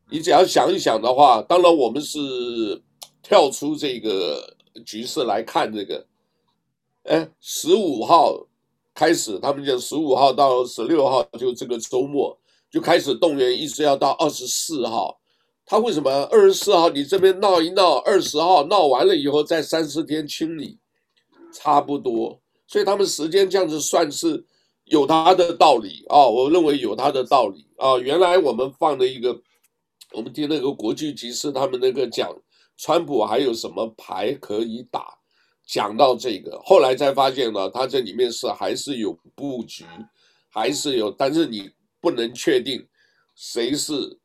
[0.09, 2.19] 你只要想一想的话，当然我们是
[3.21, 6.05] 跳出这个局势来看这个，
[7.03, 8.47] 哎，十五号
[8.93, 12.37] 开始，他们讲十五号到十六号就这个周末
[12.69, 15.19] 就开始动员，一直要到二十四号。
[15.69, 20.79] 他为什么二十四号你这边闹一闹，二十号闹完了以后再三四天清理，
[21.51, 22.39] 差不多。
[22.65, 24.45] 所以他们时间这样子算是
[24.85, 27.97] 有他的道理啊，我认为有他的道理啊。
[27.97, 29.37] 原来我们放了一个，
[30.13, 32.33] 我们听那个国际局势，他们那个讲
[32.77, 35.17] 川普还有什么牌可以打，
[35.65, 39.83] 讲到这个，后来才发现呢，他这里面是还是有布局，
[40.49, 42.85] 还是有，但是你不能确定
[43.35, 44.17] 谁是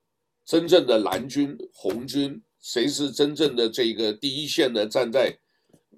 [0.45, 5.37] 真正的蓝军、红军，谁是真正的这个第一线的站在。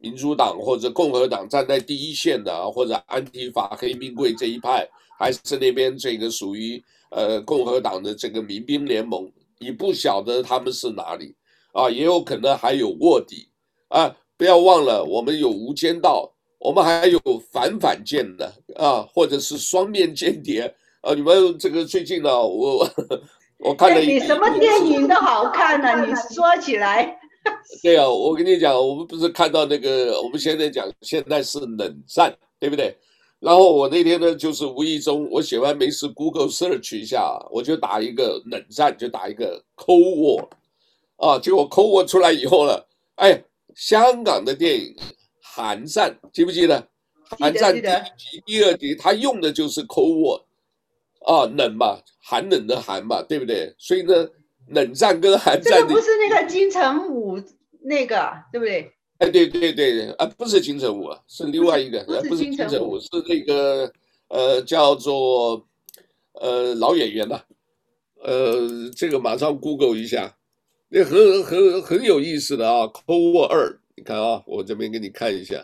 [0.01, 4.87] 民主党或者共和党站在第一线的，或者安提法黑命贵这一派，
[5.19, 11.35] 还是那边这个属于呃共和党的这个民兵联盟，你不晓得他们是哪里
[11.75, 11.91] 啊？
[11.91, 13.49] 也有可能还有卧底
[13.89, 14.17] 啊！
[14.39, 17.21] 不要忘了，我们有无间道，我们还有
[17.53, 21.13] 反反间的啊，或者是双面间谍啊！
[21.15, 22.89] 你们这个最近呢，我
[23.59, 27.17] 我看了一，你什么电影都好看呢、啊，你说起来。
[27.83, 32.97] 对啊，我跟你讲，我们不是看到那个，我们现在讲现在是冷战，对不对？
[33.39, 40.49] 然后我那天呢，就是无意中我写完没事，Google search 一下，我就打一个冷战，就打一个 Cold War，
[41.25, 44.95] 啊，结果 Cold 出来以后了，哎，香港的电影
[45.41, 46.89] 寒战，记不记得？
[47.39, 50.43] 寒战第一集、第二集，他用的就是 Cold War，
[51.27, 53.75] 啊，冷嘛，寒冷的寒嘛，对不对？
[53.79, 54.29] 所以呢。
[54.69, 57.39] 冷战跟寒战，这个不是那个金城武
[57.83, 58.91] 那个，对不对？
[59.19, 63.93] 哎，对对对，啊，不是金城武啊，是另外一个，不是，不是金城武，是那个
[64.29, 65.67] 呃，叫做
[66.41, 67.45] 呃老演员了、啊，
[68.25, 70.35] 呃，这个马上 Google 一下，
[70.97, 75.61] 那很很很有意思的啊，Cold War 二，你看啊，我这边给你看一下。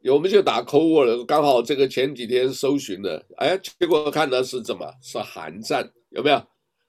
[0.00, 4.92] 有，我们就打 Cold War 了，刚好这个前几天搜寻的，哎，结果看的是怎么？
[5.00, 6.44] 是韩战，有没有？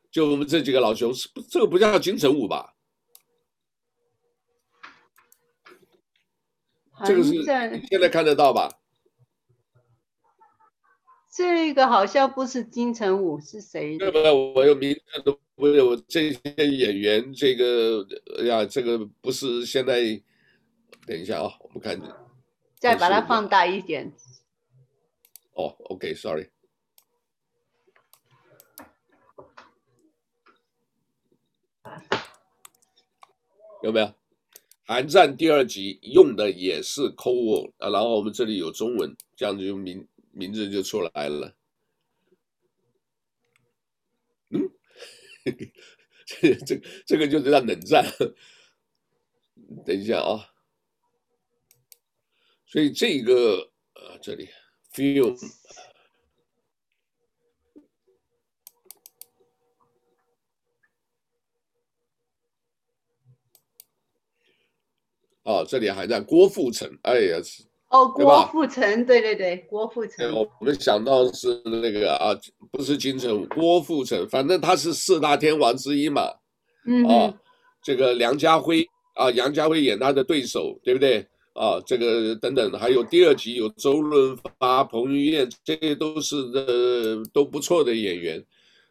[0.10, 1.40] 就我们这几个老兄，是不？
[1.42, 2.74] 这个不叫金城武吧？
[7.06, 8.81] 这个是现在看得到吧？
[11.32, 13.98] 这个好像不是金城武，是谁？
[13.98, 14.32] 对不对？
[14.32, 18.06] 我有名字都不有这些演员，这个
[18.38, 20.22] 哎呀，这个不是现在。
[21.08, 22.00] 等一下啊，我们看。
[22.76, 24.14] 再把它放大一点。
[25.54, 26.48] 哦，OK，Sorry。
[33.82, 34.14] 有没有？
[34.84, 41.56] 寒战第二集用的也是 War 啊，然后我们这里有中文，这样子就名名字就出来了。
[44.50, 44.70] 嗯，
[46.26, 48.06] 这这这个就是叫冷战。
[49.86, 50.48] 等一下啊。
[52.66, 54.50] 所以这个呃，这里
[54.94, 55.38] film
[65.44, 67.38] 哦，这里还在郭富城，哎呀，
[67.92, 72.32] 哦，郭富城，对对对，郭富城，我们想到是那个啊，
[72.72, 76.32] 不是金城武，郭富城，反正他是四大天王之一嘛，
[76.86, 77.34] 嗯，啊，
[77.84, 81.28] 这个梁家辉啊，杨家辉演他的对手，对不对？
[81.54, 88.42] 啊，这个等等，还有第二集有周润发、彭于晏，这些都是呃都不错的演员，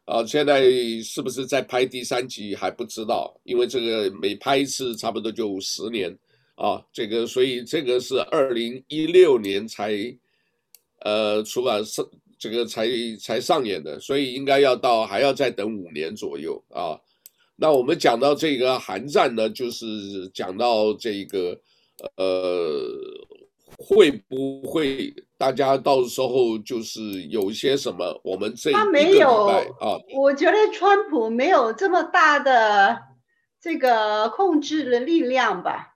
[0.05, 0.71] 啊，现在
[1.03, 6.15] 是不是在拍第三集还不知道，因为这个每拍一次差不多就十年，
[6.61, 9.93] 啊，这个所以这个是二零一六年才，
[11.01, 12.07] 呃，出版上
[12.39, 12.87] 这个才
[13.19, 17.01] 才上演的，所以应该要到还要再等五年左右啊。
[17.57, 21.59] 那我们讲到这个韩战呢，就是讲到这个。
[22.17, 22.81] 呃，
[23.77, 28.19] 会不会大家到时候就是有些什么？
[28.25, 32.99] 我们这一个礼拜啊，我觉得川普没有这么大的
[33.61, 35.90] 这个控制的力量吧？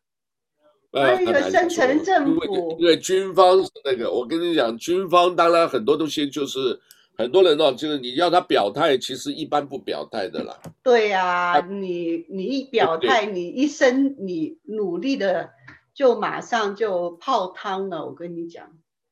[0.95, 6.81] 呃，一个深层政府，因为，军方是那个，我跟你讲，军方当然很多东西就是。
[7.17, 10.61] 很多人哦，就是你要他表态，其实一般不表态的啦。
[10.83, 15.49] 对呀、啊，你你一表态，你一生你努力的
[15.95, 18.05] 就马上就泡汤了。
[18.05, 18.69] 我跟你讲，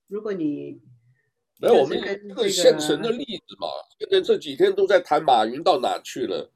[0.09, 0.81] 如果你
[1.61, 2.01] 没有我们一
[2.35, 3.69] 个现成的例子嘛，
[4.01, 6.51] 现在这几天都在谈马云到哪去了。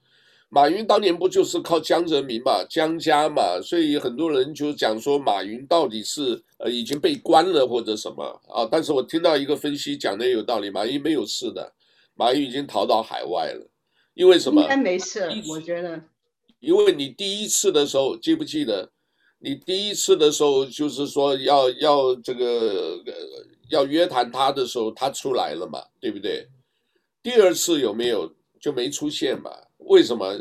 [0.56, 8.66] 马云当年不就是靠江泽民嘛，江家嘛，所以很多人就讲说马云到底是呃已经被关了或者什么啊？
[8.72, 11.70] 但是我听到一个分析讲的也有道理，马云没有事的，
[12.14, 13.68] 马云已经逃到海外了，
[14.14, 14.62] 因为什么？
[14.62, 16.02] 应该没事，我觉得。
[16.60, 18.90] 因为你第一次的时候记不记得？
[19.40, 23.12] 你第一次的时候就是说要要这个呃
[23.68, 26.48] 要约谈他的时候，他出来了嘛，对不对？
[27.22, 29.50] 第二次有没有就没出现嘛？
[29.78, 30.34] 为什么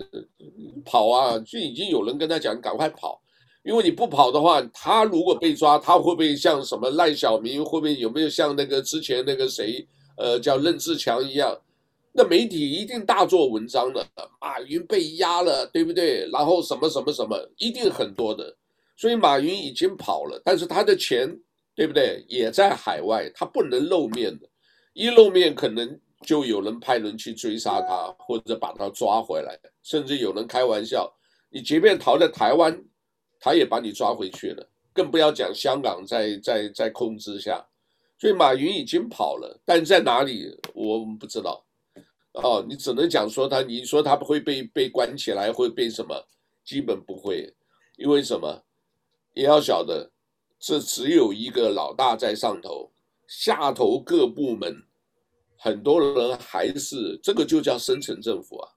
[0.83, 1.37] 跑啊？
[1.39, 3.21] 就已经有人跟他讲，赶快跑。
[3.63, 11.59] 因为你不跑的话，他如果被抓，他会不会像什么赖小民，会不会有没有像那个之前那个谁，呃，叫任志强一样？
[12.13, 14.05] 那媒体一定大做文章的，
[14.39, 16.29] 马云被压了，对不对？
[16.31, 18.55] 然后什么什么什么，一定很多的。
[18.95, 21.27] 所以马云已经跑了，但是他的钱，
[21.75, 22.23] 对不对？
[22.29, 24.47] 也在海外，他不能露面的，
[24.93, 31.11] 一露面可能就有人派人去追杀他，或者把他抓回来，甚至有人开玩笑，
[31.49, 32.83] 你即便逃在台湾，
[33.39, 37.65] 他也把你抓回去了，更不要讲香港在在在控制下。
[38.17, 41.63] 所以马云已经跑了，但在哪里我们不知道。
[42.31, 46.15] 哦，你只能讲说他，你说他不会被被关起来，会被什么？
[46.63, 47.53] 基本不会，
[47.97, 48.63] 因为什么？
[49.33, 50.09] 也要晓得，
[50.59, 52.89] 这只有一个老大在上头，
[53.27, 54.81] 下头各部门
[55.65, 58.69] 很多人还是这个就叫深层政府啊，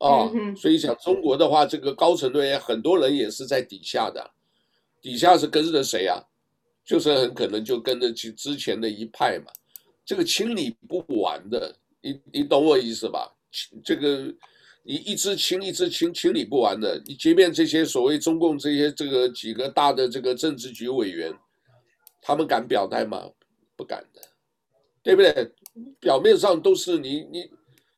[0.00, 4.30] 哦，所以讲中国的话，这个高层人员很多人也是在底下的，
[5.00, 6.22] 底下是跟着谁啊？
[6.84, 9.50] 就是很可能就跟着去之前的一派嘛，
[10.04, 11.74] 这个清理不完的。
[12.02, 13.34] 你你懂我意思吧？
[13.82, 14.30] 这个
[14.82, 17.02] 你一支清一支清清理不完的。
[17.06, 21.32] 你即便这些所谓中共这些这个几个大的这个政治局委员，
[22.20, 23.30] 他们敢表态吗？
[23.74, 24.20] 不敢的，
[25.02, 25.50] 对不对？
[26.00, 27.50] 表面上都是你你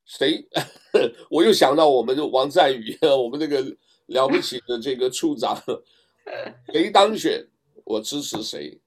[0.05, 0.45] 谁？
[1.31, 3.65] 我又想到我们的王在宇，我们那个
[4.07, 5.57] 了不起的这个处长，
[6.73, 7.47] 谁当选
[7.85, 8.81] 我支持谁，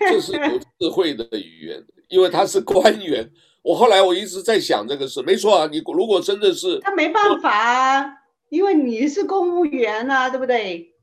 [0.00, 3.30] 这是有智慧的语言，因为他是官员。
[3.62, 8.06] 我后来我一直在想这个事，没错啊，你如果真的是他没办法啊，
[8.48, 10.94] 因为你是公务员呐、啊，对不对？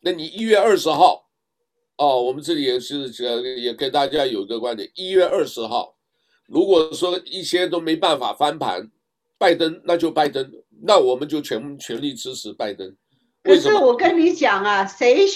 [0.00, 1.28] 那你一月二十号，
[1.98, 5.94] 哦，我们这里也是这也跟大家有个观点，一月二十号，
[6.50, 8.90] 如果说一些都没办法翻盘，
[9.38, 12.96] 拜登那就拜登，那我们就全全力支持拜登。
[13.44, 15.26] 可是我跟你讲啊，谁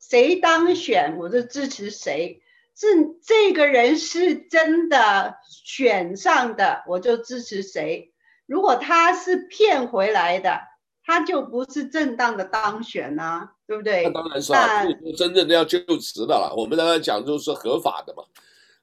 [0.00, 2.40] 谁当选，我就支持谁。
[2.76, 2.86] 是
[3.24, 8.12] 这个人是真的选上的，我就支持谁。
[8.46, 10.60] 如果他是骗回来的，
[11.04, 14.02] 他就不是正当的当选啊，对不对？
[14.02, 14.84] 那当然是啊，
[15.16, 16.52] 真正的要就职的了。
[16.56, 18.24] 我们刚才讲就是合法的嘛，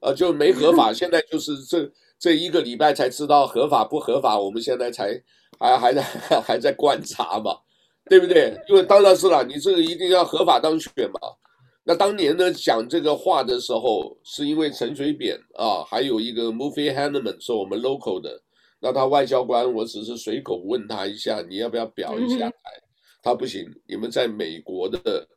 [0.02, 0.92] 呃，就没合法。
[0.92, 5.20] 现在就是这这一个礼拜才知道合法不合法，我们现在才
[5.60, 6.04] 还还在
[6.46, 7.58] 还在观察嘛，
[8.10, 8.56] 对不对？
[8.68, 11.20] 因为当然是了，你这个一定要合法当选嘛。
[11.84, 18.40] 那当年呢，讲这个话的时候，是因为陈水扁啊，还有一个 Mufi Hannemann 是我们 local 的，
[18.80, 22.56] 那他外交官，我只是随口问他一下，你要不要表一下态？
[23.24, 25.28] 他不行，你们在美国的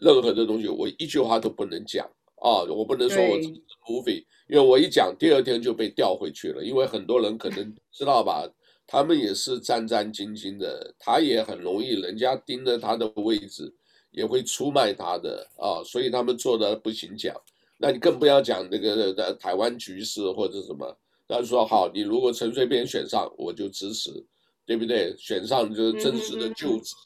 [0.00, 2.06] 任何的东西，我一句话都不能讲
[2.40, 8.48] 啊，我不能说我支持 Mufi，因为我一讲，第二天就被调回去了，因为很多人可能 知道吧，
[8.86, 13.72] 他们也是战战兢兢的，他也很容易人家盯着他的位置。
[14.12, 17.32] 也会出卖他的啊，所以他们做的不行讲，
[17.78, 20.98] 那你更不要讲那个的台湾局势或者什么。
[21.28, 24.10] 他说好，你如果陈水扁选上，我就支持，
[24.66, 25.14] 对不对？
[25.16, 26.96] 选上就是真实的就职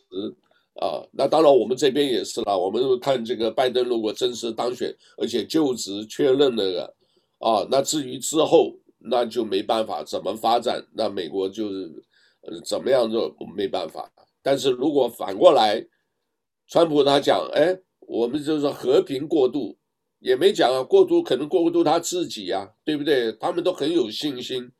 [0.80, 1.02] 啊。
[1.12, 6.94] 那当然我们这边也是了，我们看这个拜登如果真实当选，而且就职确认那个
[7.38, 11.90] 啊，那至于之后那就没办法怎么发展，那美国就是
[12.42, 14.10] 呃怎么样就没办法。
[14.42, 15.84] 但是如果反过来，
[16.68, 19.76] 川普他讲，哎，我们就是和平过渡，
[20.20, 23.32] 也没讲啊，过渡可能过渡他自己呀、啊，对不对？
[23.32, 24.70] 他们都很有信心。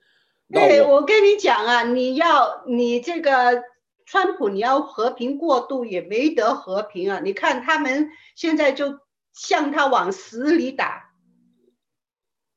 [0.53, 3.63] 对，我跟你讲啊，你要你这个
[4.07, 7.21] 川普，你要和平过渡也没得和平啊！
[7.23, 9.01] 你看他们现在就
[9.33, 11.11] 向他往死里打，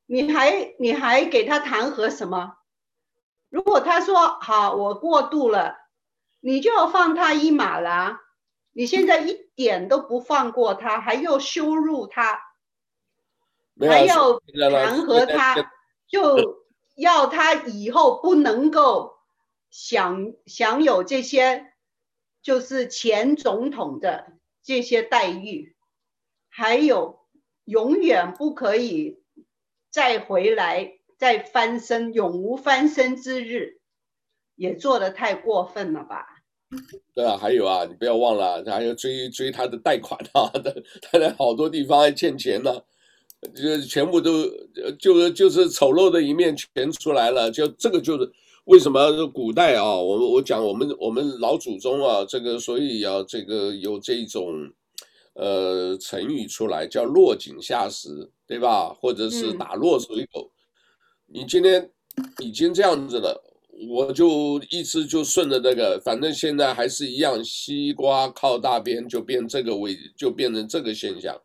[0.06, 2.54] 你还你还给他弹劾什么？
[3.48, 5.76] 如果他说好，我过渡了，
[6.40, 8.20] 你就要放他一马啦。
[8.72, 12.40] 你现在一点都不放过他，还要羞辱他，
[13.80, 15.72] 还要弹劾他，
[16.06, 16.62] 就
[16.94, 19.17] 要他以后不能够
[19.70, 21.72] 享享有这些，
[22.42, 25.76] 就是前总统的这些待遇，
[26.48, 27.20] 还有
[27.64, 29.22] 永远不可以
[29.90, 33.80] 再回来再翻身，永无翻身之日，
[34.54, 36.26] 也做得太过分了吧？
[37.14, 42.82] 对啊，还有啊，你不要忘了，他还要追追他的贷款啊，他他在好多地方还欠钱呢，
[43.54, 44.44] 就全部都
[44.98, 47.50] 就就是丑陋的一面全出来了。
[47.50, 48.30] 就这个就是
[48.68, 54.70] 为什么古代啊，我我讲我们我们老祖宗啊，这个所以要这个有这种
[55.32, 58.92] 呃成语出来，叫落井下石，对吧？
[58.92, 60.50] 或者是打落水狗。
[61.28, 61.90] 嗯、你今天
[62.40, 63.42] 已经这样子了。
[63.88, 71.40] 我就一直就顺着那个，反正现在还是一样，西瓜靠大边就变这个位，就变成这个现象，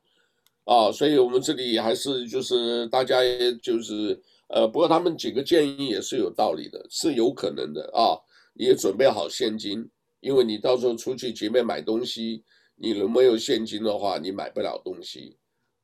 [0.65, 4.19] 啊，所以我们这里还是就是大家也就是
[4.55, 8.13] 呃，不过他们几个建议也是有道理的，是有可能的啊，
[8.53, 9.89] 你也准备好现金，
[10.19, 12.43] 因为你到时候出去街面买东西，
[12.75, 15.37] 你如果没有现金的话，你买不了东西，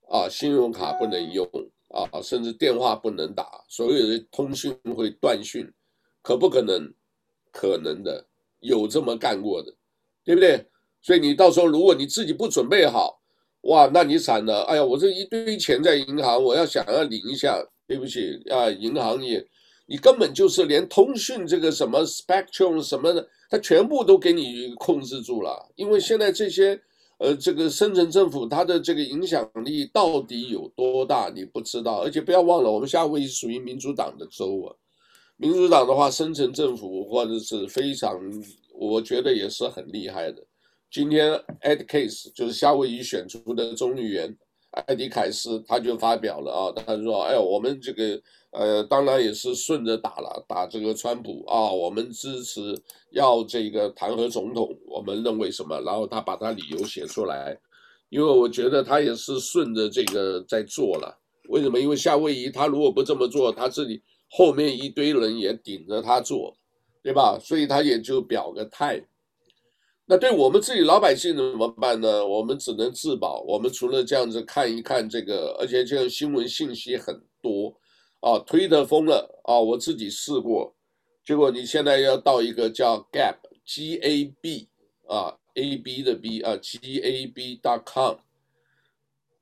[0.07, 1.43] 啊，信用卡不能用
[1.87, 5.67] 啊，甚至电话不能打，所有的通讯会断讯。
[6.21, 6.93] 可不可能？
[7.51, 8.23] 可能的，
[8.59, 9.73] 有这么干过的，
[10.23, 10.63] 对不对？
[11.01, 13.18] 所以你到时候如果你自己不准备好，
[13.61, 14.63] 哇，那你惨了。
[14.63, 19.45] 哎呀，我这一堆钱在银行，我要想要领一下，对不起啊，银行也，
[19.85, 25.71] 你根本就是连通讯这个什么 spectrum 什么的，它全部都给你控制住了。
[25.75, 26.79] 因为现在这些，
[27.17, 32.01] 呃，这个深圳政府它的这个影响力到底有多大，你不知道。
[32.01, 34.73] 而且不要忘了，我们夏威夷属于民主党的州啊。
[35.35, 38.17] 民主党的话，深层政府或者是非常，
[38.73, 40.45] 我觉得也是很厉害的。
[40.91, 44.35] 今天 Ed Case 就是夏威夷选出的众议员
[44.71, 48.19] 艾迪凯斯，他就发表了啊，他说：“哎，我们这个
[48.51, 52.75] 呃，当然也是顺着打了，打这个川普啊，我们支持
[53.11, 55.79] 要这个弹劾总统，我们认为什么？
[55.81, 57.55] 然后他把他理由写出来，
[58.09, 61.19] 因为我觉得他也是顺着这个在做了。
[61.49, 61.79] 为什么？
[61.79, 66.55] 因为夏威夷他如果不这么做，他这里。”后面一堆人也顶着他做，
[67.01, 67.39] 对吧？
[67.41, 69.03] 所以他也就表个态。
[70.11, 72.25] 那对我们自己老百姓怎么办呢？
[72.25, 73.41] 我们只能自保。
[73.41, 77.79] 我们除了这样子看一看这个，而且这样新闻信息很多
[78.19, 80.75] 啊，推特封了啊，我自己试过，
[81.23, 84.67] 结果你现在要到一个叫 Gab，G A B
[85.07, 88.15] 啊，A B 的 B 啊，G A B dot com，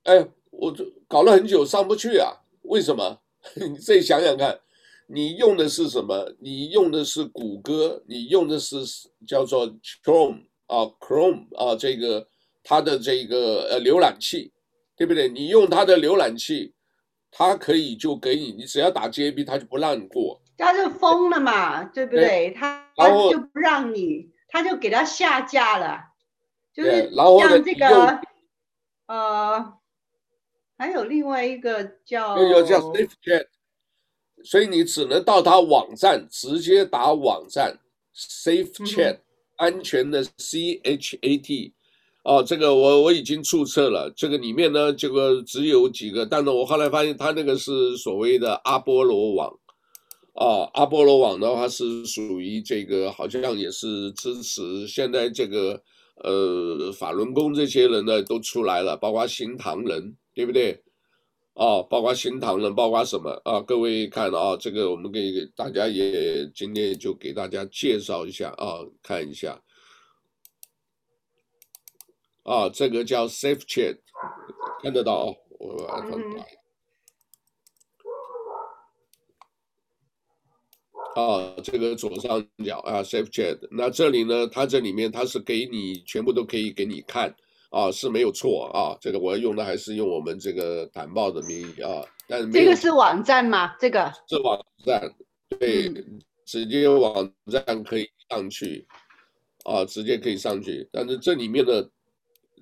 [0.03, 3.22] 哎，我这搞了很久上不去啊，为什么？
[3.55, 4.59] 你自己想想看。
[5.09, 6.36] 你用的是什么？
[6.41, 8.76] 你用的是谷歌，你用的是
[9.26, 9.65] 叫做
[10.03, 12.28] Chrome 啊，Chrome 啊，这个
[12.63, 14.53] 它的这个呃浏览器，
[14.95, 15.28] 对不对？
[15.28, 16.74] 你用它的浏览器，
[17.32, 20.41] 它可以就给你，你只要打 JB，它就不让你过。
[20.57, 22.51] 它就封了嘛，对不对？
[22.51, 25.99] 它它就不让你，它就给它下架了，
[26.74, 28.20] 就是像这个
[29.05, 29.74] 呃，
[30.78, 33.45] 还有另外一个叫有叫 SafeChat
[34.43, 37.80] 所以你只能到它网站直接打网站
[38.15, 39.22] ，Safe Chat，、嗯、
[39.58, 41.74] 安全的 C H A T，
[42.24, 44.12] 哦，这个我我已经注册了。
[44.16, 49.53] 这个里面呢，这个只有几个，但是我后来发现他那个是所谓的阿波罗网，
[50.34, 55.82] 啊，阿波罗网的话是属于这个，好像也是支持现在这个
[56.24, 60.82] 呃法轮功这些人呢都出来了，包括新唐人，对不对？
[61.58, 63.60] 啊，包括新唐人，包括什么啊？
[63.62, 69.60] 各位看啊，这个我们给大家也今天就给大家介绍一下啊，看一下
[72.43, 73.97] 啊，这个叫 Safe Chat，
[74.84, 76.45] 看得到啊，我把它放大。
[81.20, 87.36] 啊，这个左上角啊，Safe Chat，那这里呢，它这里面它是给你全部都可以给你看。
[87.70, 93.76] 啊，是没有错啊，这个我用的还是用我们这个坦报的名义啊，但是这个是网站吗？
[93.78, 95.13] 这个是网站，
[95.59, 98.88] 对，嗯、直接网站可以上去，
[99.65, 101.89] 啊，直接可以上去，但是这里面的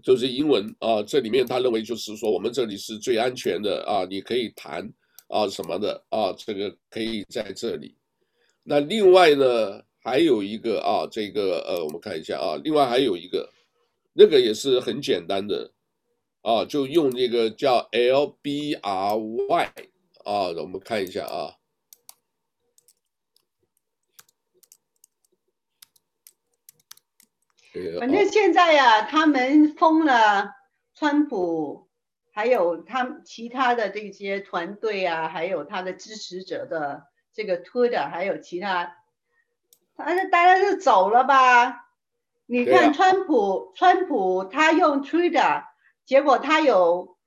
[0.02, 4.92] 就是英文啊，这里面他认为就是说我们这里是最安全的啊，你可以谈
[5.28, 7.96] 啊什么的啊，这个可以在这里。
[8.64, 13.48] 那另外呢，还有一个啊，这个呃，我们看一下啊，另外还有一个。
[14.18, 15.74] 那个也是很简单的，
[16.42, 18.80] 啊，就用这个叫 LBRY
[20.24, 21.58] 啊，我们看一下啊，
[28.00, 30.50] 反正现在呀、啊，他们封了
[30.94, 31.90] 川普，
[32.32, 37.04] 还有他其他的这些团队啊，还有他的支持者的
[37.34, 38.96] 这个 Twitter，还有其他，
[39.98, 41.85] 反正大家就走了吧。
[42.48, 45.64] 你看川普，川普他用 Twitter，
[46.06, 47.18] 结果他有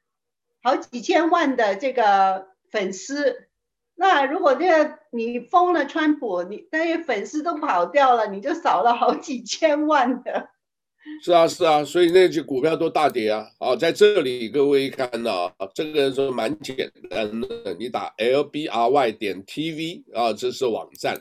[0.62, 3.48] 好几千万的这个粉丝。
[3.94, 10.50] 那如果这个你封了川普，你那些粉丝都跑掉了，你就少了好几千万的。
[11.24, 13.46] 是啊，是啊，所以那些股票都大跌啊！
[13.58, 21.18] 啊，在这里各位看到，这个说蛮简单的，你打 LBRY 点 TV 啊，这是网站。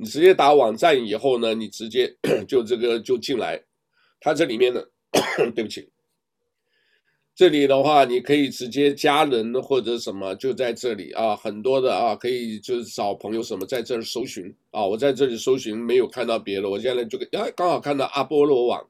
[0.00, 3.60] 你直接打网站以后呢，你直接 就这个就进来，
[4.20, 4.80] 它这里面呢，
[5.56, 5.90] 对不起，
[7.34, 14.86] 这里的话，你可以直接加人或者什么，就在这里啊，很多的啊，可以就是找朋友什么，在这儿搜寻啊。
[14.86, 18.88] 我在这里搜寻，没有看到别的，我现在就哎刚好看到阿波罗网，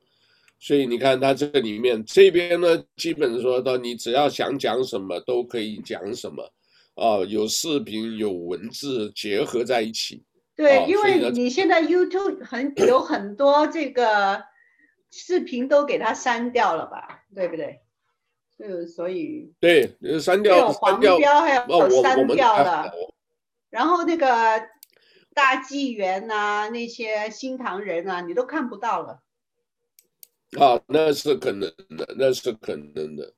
[0.58, 6.52] 所以你看它这个里面这边呢，基本说到你只要想讲什么都可以讲什么
[6.96, 10.22] 啊，有视频有文字结合在一起。
[10.58, 14.42] 对，因为你现在 YouTube 很有很多这个
[15.08, 17.80] 视频都给它删掉了吧，对不对？
[18.58, 22.90] 就所以对，删掉，有黄标，还有删掉了。
[23.70, 24.26] 然后那个
[25.32, 29.22] 大纪元呐、啊，那些新唐人啊，你都看不到了。
[30.58, 33.32] 啊，那是可能的，那是可能的。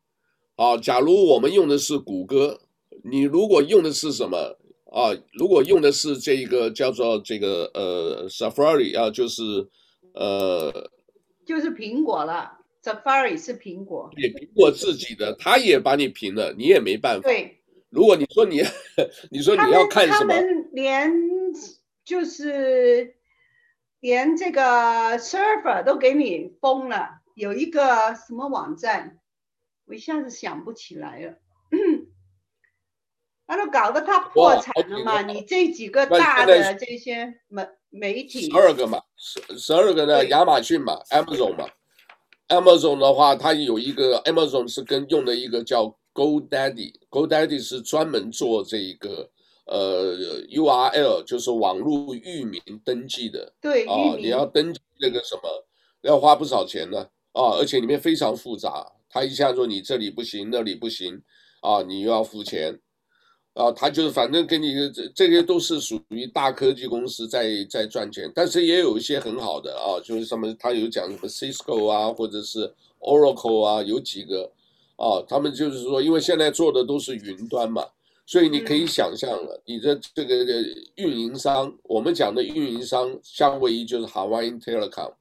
[0.57, 2.63] 啊，假如我们用的是谷歌，
[3.05, 4.57] 你如果用的是什么
[4.91, 5.11] 啊？
[5.33, 9.43] 如果用的是这一个叫做这个呃 Safari 啊，就是
[10.15, 10.91] 呃，
[11.47, 12.59] 就是苹果了。
[12.83, 17.29] Safari 是苹果，对，苹果自己的，他也把你评了，你也没办法。
[17.29, 17.61] 对，
[17.91, 18.63] 如果你说你，
[19.31, 21.13] 你说你要看什么，他们连
[22.07, 23.17] 就是
[24.01, 29.19] 连这个 server 都给你封了，有一个什么网站，
[29.85, 31.35] 我一下子想不起来了。
[33.51, 35.23] 那都搞得他破产了嘛？
[35.23, 41.69] 你这几个大的这些媒媒体，十二个嘛，十十二个的亚马逊嘛，Amazon 嘛。
[42.47, 49.29] Amazon 的话，它有一个 Amazon 是跟用的一个叫 GoDaddy，GoDaddy 是专门做这一个
[49.67, 50.17] 呃
[50.49, 53.53] URL，就是网络域名登记的。
[53.61, 55.43] 对，啊，你要登记那个什么，
[56.03, 57.01] 要花不少钱呢
[57.33, 61.21] 啊，而且里面非常复杂，他一下说你这里不行，那里不行
[61.63, 62.79] 啊，你又要付钱。
[63.55, 74.51] 啊，他就是反正跟你这这些都是属于大科技公司在在赚钱，但是也有一些很好的啊，就是什么他有讲什么 Cisco 啊，或者是 Oracle 啊，有几个
[74.97, 77.85] 啊，他们就是说，因为现在做的都是云端嘛，
[78.25, 80.35] 所以你可以想象了，你的这个
[80.95, 85.13] 运营商，我们讲的运营商，夏威夷就是 Hawaiian Telecom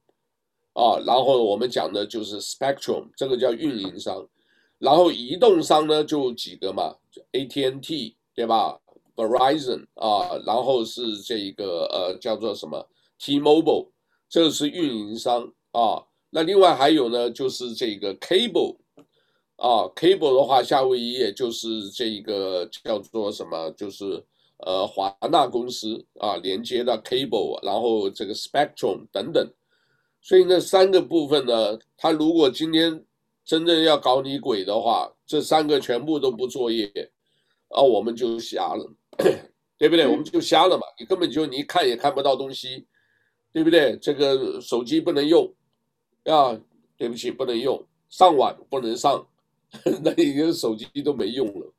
[0.74, 4.24] 啊，然后我们讲的就是 Spectrum，这个叫运营商，
[4.78, 6.94] 然后移动商呢就几个嘛
[7.32, 8.14] ，AT&T。
[8.40, 8.80] 对吧
[9.14, 12.88] ？Verizon 啊，然后是这一个呃叫做什么
[13.18, 13.90] T-Mobile，
[14.30, 16.02] 这是运营商啊。
[16.30, 18.78] 那另外还有呢，就是这个 Cable
[19.56, 24.24] 啊，Cable 的话，夏威夷也就是这一个叫做什么，就是
[24.60, 29.46] 呃华纳公司啊连接的 Cable，然后这个 Spectrum 等等。
[30.22, 33.04] 所以那三个部分呢，他如果今天
[33.44, 36.90] 真正要搞你鬼的话，这三个全部都不作业。
[37.70, 38.92] 啊，我们就瞎了，
[39.78, 40.06] 对不对？
[40.06, 42.86] 我们就瞎了嘛，你根本就你看也看不到东西，
[43.52, 43.96] 对不对？
[44.00, 45.50] 这个手机不能用，
[46.24, 46.58] 啊，
[46.96, 49.26] 对不起，不能用，上网不能上，
[50.02, 51.72] 那你的手机都没用了，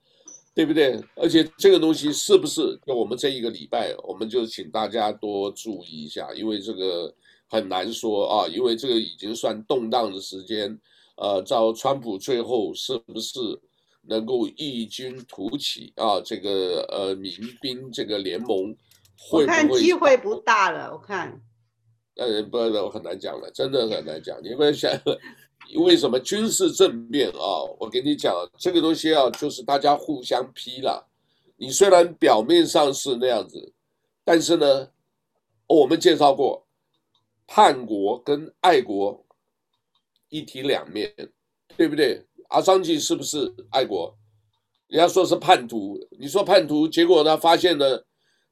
[0.55, 0.99] 对不对？
[1.15, 2.79] 而且这个东西是不是？
[2.85, 7.13] 就我们这一个礼拜，我们就请大家多注意一下，因为这个
[7.49, 10.79] 很难说啊，因为这个已经算动荡的时间，
[11.17, 13.39] 呃，照川普最后是不是？
[14.01, 18.75] 能够异军突起啊，这个呃民兵这个联盟
[19.17, 19.43] 会不会？
[19.43, 21.41] 我看机会不大了，我看。
[22.15, 24.37] 呃，不，我很难讲了，真的很难讲。
[24.43, 24.91] 你会想，
[25.75, 27.63] 为什么军事政变啊？
[27.79, 31.07] 我跟你讲，这个东西啊，就是大家互相批了。
[31.55, 33.73] 你虽然表面上是那样子，
[34.25, 34.89] 但是呢，
[35.67, 36.67] 我们介绍过，
[37.47, 39.25] 叛国跟爱国
[40.29, 41.13] 一体两面，
[41.77, 42.25] 对不对？
[42.51, 44.13] 阿桑奇是不是爱国？
[44.87, 47.37] 人家说是叛徒，你说叛徒，结果呢？
[47.37, 47.85] 发现呢，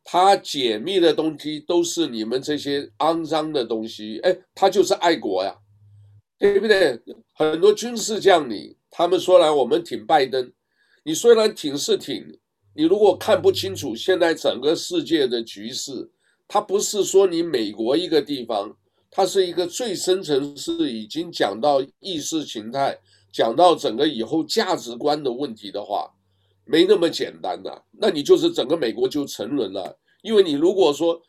[0.05, 5.53] 他解密的东西都是你们这些肮脏的东西，哎，他就是爱国呀，
[6.37, 6.97] 对不对？
[7.33, 10.49] 很多军事将领，他们说来我们挺拜登，
[11.03, 12.25] 你虽然挺是挺，
[12.73, 16.09] 你如果看不清楚现在整个世界的局势，
[16.47, 18.73] 他不是说你美国一个地方，
[19.11, 22.97] 它是一个最深层次已经讲到意识形态。
[23.31, 26.11] 讲到整个以后价值观的问题的话，
[26.65, 29.97] 没那么简单的，那你就是整个美国就沉沦了。
[30.21, 31.21] 因为你如果说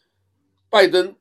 [0.68, 1.14] 拜登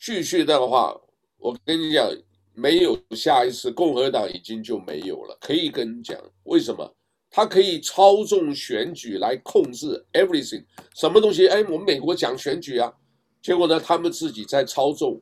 [0.00, 0.94] 继续的话，
[1.38, 2.10] 我跟你讲，
[2.54, 5.38] 没有下一次共和党已经就没有了。
[5.40, 6.94] 可以跟你讲，为什么？
[7.30, 10.62] 他可以操纵选举来控制 everything，
[10.94, 11.48] 什么东西？
[11.48, 12.92] 哎，我们美国讲选举啊，
[13.40, 15.18] 结果呢，他们自己在操纵，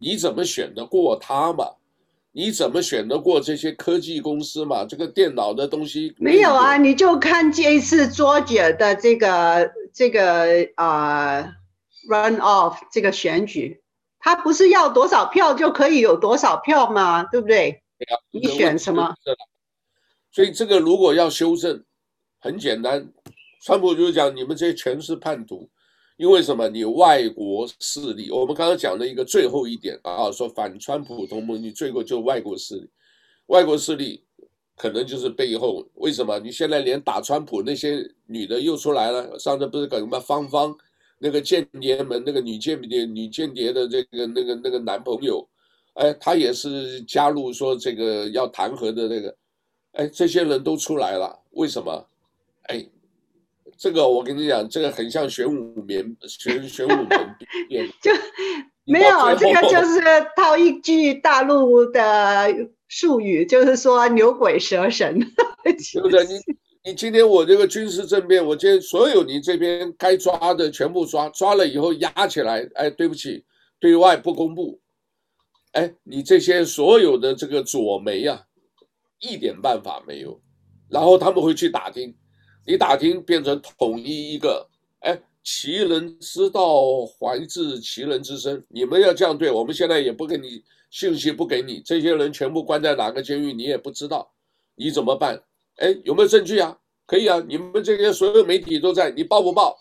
[0.00, 1.75] 你怎么选得过他嘛？
[2.36, 4.84] 你怎么选得过这些科技公司嘛？
[4.84, 11.50] 这个电脑的东西没有啊，你就看这一次 Georgia 的这个这个啊、uh,
[12.06, 13.80] run off 这个选举，
[14.18, 17.24] 他不是要多少票就可以有多少票吗？
[17.24, 17.82] 对不对？
[17.96, 19.14] 对啊，你选什么？
[20.30, 21.82] 所以这个如果要修正，
[22.38, 23.10] 很简单，
[23.64, 25.70] 川普就讲你们这些全是叛徒，
[26.16, 26.66] 因为什么？
[26.68, 32.88] 你外国势力，我们刚刚讲的一个最后一点啊，说反川普同盟，你最后就外国势力，
[33.46, 34.24] 外国势力
[34.76, 36.38] 可能就是背后，为什么？
[36.38, 40.74] 你现在连打川普那些女的又出来了，上次不是搞什么芳芳
[41.18, 45.46] 那个间谍们，那个女间谍女间谍的这个那个那个男朋友，
[45.94, 49.36] 哎，他也是加入说这个要弹劾的那个，
[49.92, 52.06] 哎，这些人都出来了，为什么？
[52.68, 52.84] 哎，
[53.78, 57.08] 这个我跟你讲，这个很像玄武门，玄玄武门
[58.00, 58.10] 就
[58.84, 60.00] 没有这个，就是
[60.36, 62.54] 套一句大陆的
[62.88, 65.18] 术语，就是说牛鬼蛇神。
[65.64, 66.24] 对不对？
[66.24, 66.40] 你
[66.84, 73.44] 你今天我这个军事政变，我今天所有你这边该抓的全部抓，抓了以后压起来，哎，对不起，
[73.80, 74.80] 对外不公布。
[75.72, 78.40] 哎，你这些所有的这个左媒啊，
[79.18, 80.40] 一点办法没有，
[80.88, 82.14] 然后他们会去打听。
[82.66, 88.64] 你打听变成统一一个，哎，其人之道还治其人之身。
[88.68, 94.28] 你们要这样对，我们现在也不给你信息，不给你这些人全部关在哪个监狱，你也不知道，
[94.74, 95.40] 你怎么办？
[95.76, 96.76] 哎，有没有证据啊？
[97.06, 99.78] 可以啊，你们这些所有媒体都在，你报不报？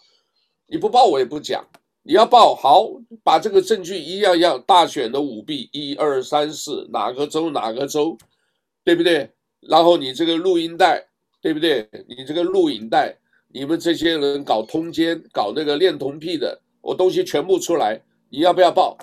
[0.67, 1.67] 你不报我也不讲。
[2.03, 2.87] 你要报好，
[3.23, 8.15] 把这个证据一样一样，大选的舞弊，一二三四，哪个州哪个州，
[8.83, 9.31] 对不对？
[9.61, 11.07] 然后你这个录音带。
[11.45, 11.87] 对不对？
[12.07, 13.15] 你这个录影带，
[13.49, 18.97] 你们这些人搞通奸、搞那个恋童癖的，我东西全部出来，你要不要报？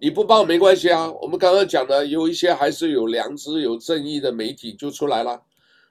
[0.00, 1.12] 你不报没关系啊。
[1.20, 5.42] 我们刚刚讲的有一些还是有良知、有正义的媒体就出来了，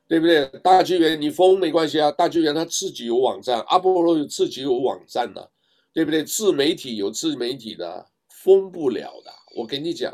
[0.08, 0.48] 对不对？
[0.64, 5.48] 大纪元你封没关系啊，大纪元他自己有网站，阿波罗有自己有网站的，
[5.94, 6.24] 对不对？
[6.24, 9.32] 自媒体有自媒体的，封不了的。
[9.56, 10.12] 我跟你讲，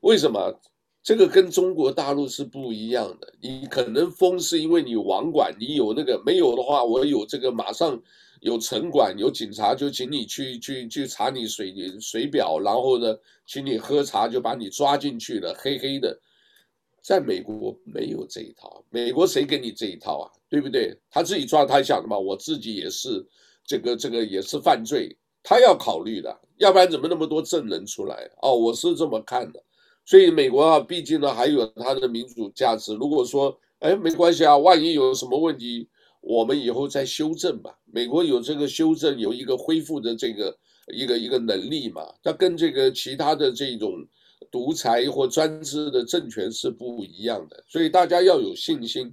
[0.00, 0.60] 为什么？
[1.04, 8.02] 这个跟中国大陆是不一样的，你可能封是因为你网管，你有那个，没有的话，我有这个马上
[8.40, 16.18] 有城管有警察就请你去去去查你水水表，然后呢，请你喝茶就把你抓进去了，黑黑的。
[17.02, 20.32] 在美国没有这一套，美国谁给你这一套啊？
[20.48, 20.96] 对不对？
[21.10, 23.22] 他自己抓他想的嘛，我自己也是
[23.66, 28.26] 这个这个也是犯罪，他要考虑的，要不然怎么那么多证人出来？
[28.40, 29.62] 哦，我是这么看的。
[30.04, 32.94] 所以美国啊，毕竟呢还有它的民主价值。
[32.94, 35.88] 如果说，哎，没关系啊，万一有什么问题，
[36.20, 37.74] 我们以后再修正吧。
[37.86, 40.56] 美国有这个修正，有一个恢复的这个
[40.92, 42.02] 一个一个能力嘛。
[42.22, 44.06] 它跟这个其他的这种
[44.50, 47.64] 独裁或专制的政权是不一样的。
[47.68, 49.06] 所以大家要有信心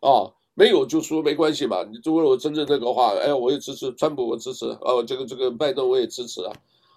[0.00, 1.82] 啊，没有就说没关系嘛。
[1.84, 6.52] 你如果我真正这个话，哎，我也支持川普，我支持啊，这个这个拜登我也支持啊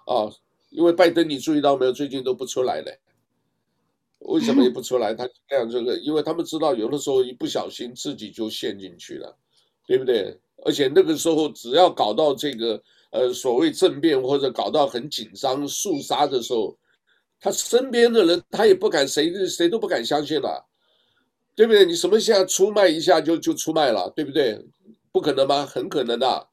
[0.06, 0.32] 啊，
[0.70, 2.92] 因为拜登你注意到没有，最近都不出来了。
[4.20, 5.14] 为什么也不出来？
[5.14, 9.38] 他 这样这个，因为他们知道有的时候一不小心自己就陷进去了，
[9.88, 10.38] 对不对？
[10.66, 16.78] 而且那个时候只要搞到这个呃所谓政变或者搞到很紧张肃杀的时候，
[17.40, 20.66] 他身边的人他也不敢谁谁都不敢相信了，
[21.56, 21.86] 对不对？
[21.86, 24.60] 你什么现在出卖一下就就出卖了，对不对？
[25.14, 25.66] 不可能吗？
[25.66, 26.48] 很可能的，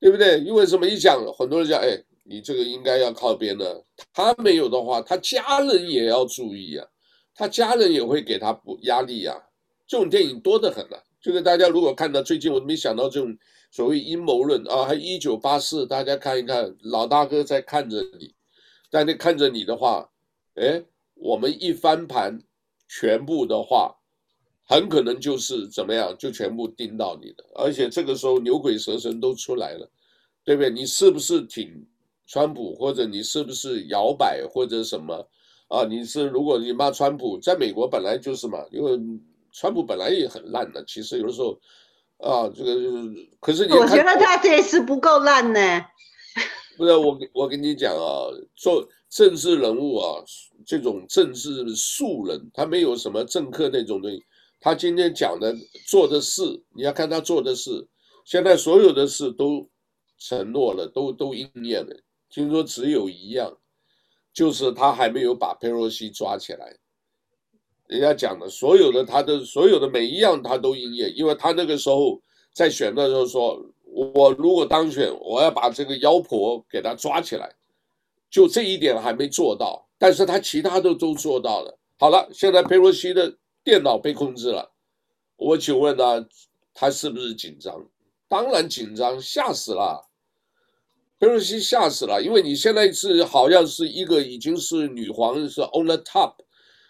[0.00, 0.40] 对不对？
[0.40, 3.84] 因为什么一讲，很多人讲，哎，你这个应该要靠边的，
[4.14, 6.88] 他没有的话，他家人也要注意啊。
[7.34, 9.48] 他家人也会给他补压力呀、啊，
[9.86, 11.02] 这种电影多得很了、啊。
[11.20, 13.36] 这个大家如果看到最近，我没想到这种
[13.70, 18.34] 所谓阴谋论啊，还一九八四，大家看一看，老大哥在看着你，
[18.90, 20.10] 在那看着你的话，
[20.56, 20.82] 哎，
[21.14, 22.42] 我们一翻盘，
[22.88, 23.96] 全部的话，
[24.64, 27.44] 很可能就是怎么样，就全部盯到你的。
[27.54, 29.88] 而且这个时候牛鬼蛇神都出来了，
[30.44, 30.70] 对不对？
[30.70, 31.86] 你是不是挺
[32.26, 35.28] 川普，或者你是不是摇摆，或者什么？
[35.72, 38.92] 啊，你是如果你骂川普，在美国本来就是嘛，因为
[39.52, 40.84] 川普本来也很烂的。
[40.84, 41.58] 其实有的时候，
[42.18, 42.74] 啊，这个
[43.40, 45.60] 可是你我觉得他这次不够烂呢。
[46.76, 50.22] 不是我，我跟你讲啊，做政治人物啊，
[50.66, 54.22] 这种政治素人，他没有什么政客那种东西。
[54.60, 55.56] 他今天讲的、
[55.88, 56.42] 做的事，
[56.76, 57.88] 你要看他做的事，
[58.26, 59.66] 现在所有的事都
[60.18, 61.96] 承诺了，都都应验了。
[62.28, 63.56] 听说只有一样。
[64.32, 66.74] 就是他还没有把佩洛西抓起来，
[67.86, 72.20] 人家讲的所有的他的所有的每一样他都应验，因为他那个时候
[72.52, 77.54] 在选的时候说，我如果当选，我要把这个妖婆给他抓起来，
[78.30, 81.78] 就这一点还没做到，但是他其他的都做到了。
[81.98, 84.72] 好了，现在佩洛西的电脑被控制了，
[85.36, 86.26] 我请问呢，
[86.72, 87.86] 他是不是紧张？
[88.28, 90.08] 当然紧张，吓死了。
[91.22, 96.34] 佩洛西吓死了，因为你现在是好像是一个已经是女皇是 on the top，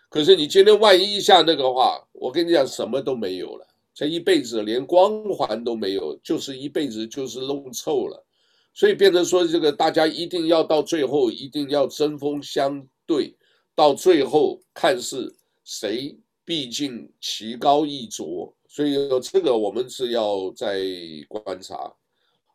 [0.08, 8.24] 可是你今天万一一下那个话，我跟你讲，什么都没有了，这一辈子连光环都没有，就是一辈子就是弄臭了。
[8.72, 13.36] 所以变成说，这个大家一定要到最后，一定要针锋相对，
[13.74, 15.30] 到最后看是
[15.62, 18.50] 谁，毕竟棋高一着。
[18.66, 20.80] 所以这个我们是要再
[21.28, 21.92] 观察，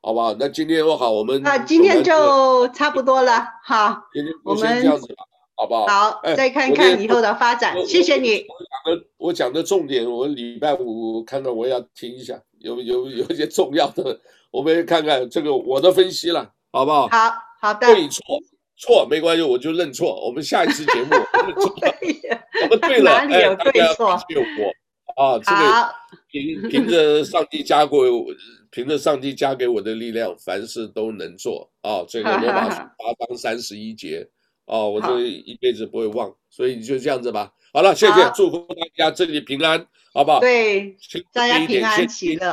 [0.08, 0.34] 好不好？
[0.40, 5.16] 那今天我好，我们那，今天就差不多了，好，今天我们这样子吧。
[5.54, 5.86] 好不好？
[5.86, 7.76] 好，再看看以后的发展。
[7.86, 8.46] 谢谢你。
[8.48, 14.18] 我讲的，我讲的重点，我礼拜五看到，我要听一下，有有有一些重要的，
[14.50, 17.10] 我们看看这个我的分析了，好不好？
[17.10, 17.88] 好好的。
[17.88, 18.24] 对错
[18.78, 20.26] 错没关系，我就认错。
[20.26, 21.10] 我们下一次节目，
[22.64, 24.18] 我们对了，哪里有对错？
[24.30, 25.94] 有我啊，这个
[26.32, 28.24] 凭凭着上帝加给我，
[28.78, 32.06] 凭着上帝加给我的力量，凡事都能做啊。
[32.08, 34.30] 这个罗马书八章三十一节。
[34.66, 37.52] 啊，我这一辈子不会忘，所以你就这样子吧。
[37.74, 40.40] 好了，谢谢，祝福大家这里平安，好不好？
[40.42, 40.96] 对，
[41.34, 42.52] 大家平安喜乐。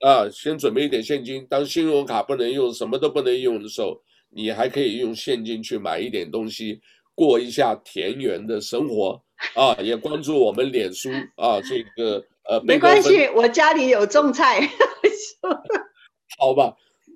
[0.00, 6.80] 啊，先准备一点现金，当信用卡不能用，什么都不能用的时候，你还可以用现金去买一点东西，
[7.14, 9.22] 过一下田园的生活
[9.54, 9.76] 啊！
[9.80, 14.60] 也关注我们脸书啊，这个呃，没关系，我家里有种菜。
[16.38, 16.74] 好吧。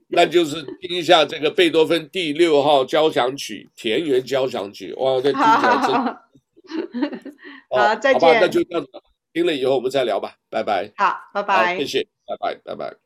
[0.09, 5.93] 那就是听一下这个贝多芬第六号交响曲《田园交响曲》，哇，这听起来真
[7.71, 8.21] 好，好， 再见。
[8.21, 8.89] 好吧，那就这样子，
[9.33, 10.93] 听了以后我们再聊吧，拜拜。
[10.97, 11.77] 好，拜拜。
[11.77, 13.06] 谢谢，拜拜，拜拜。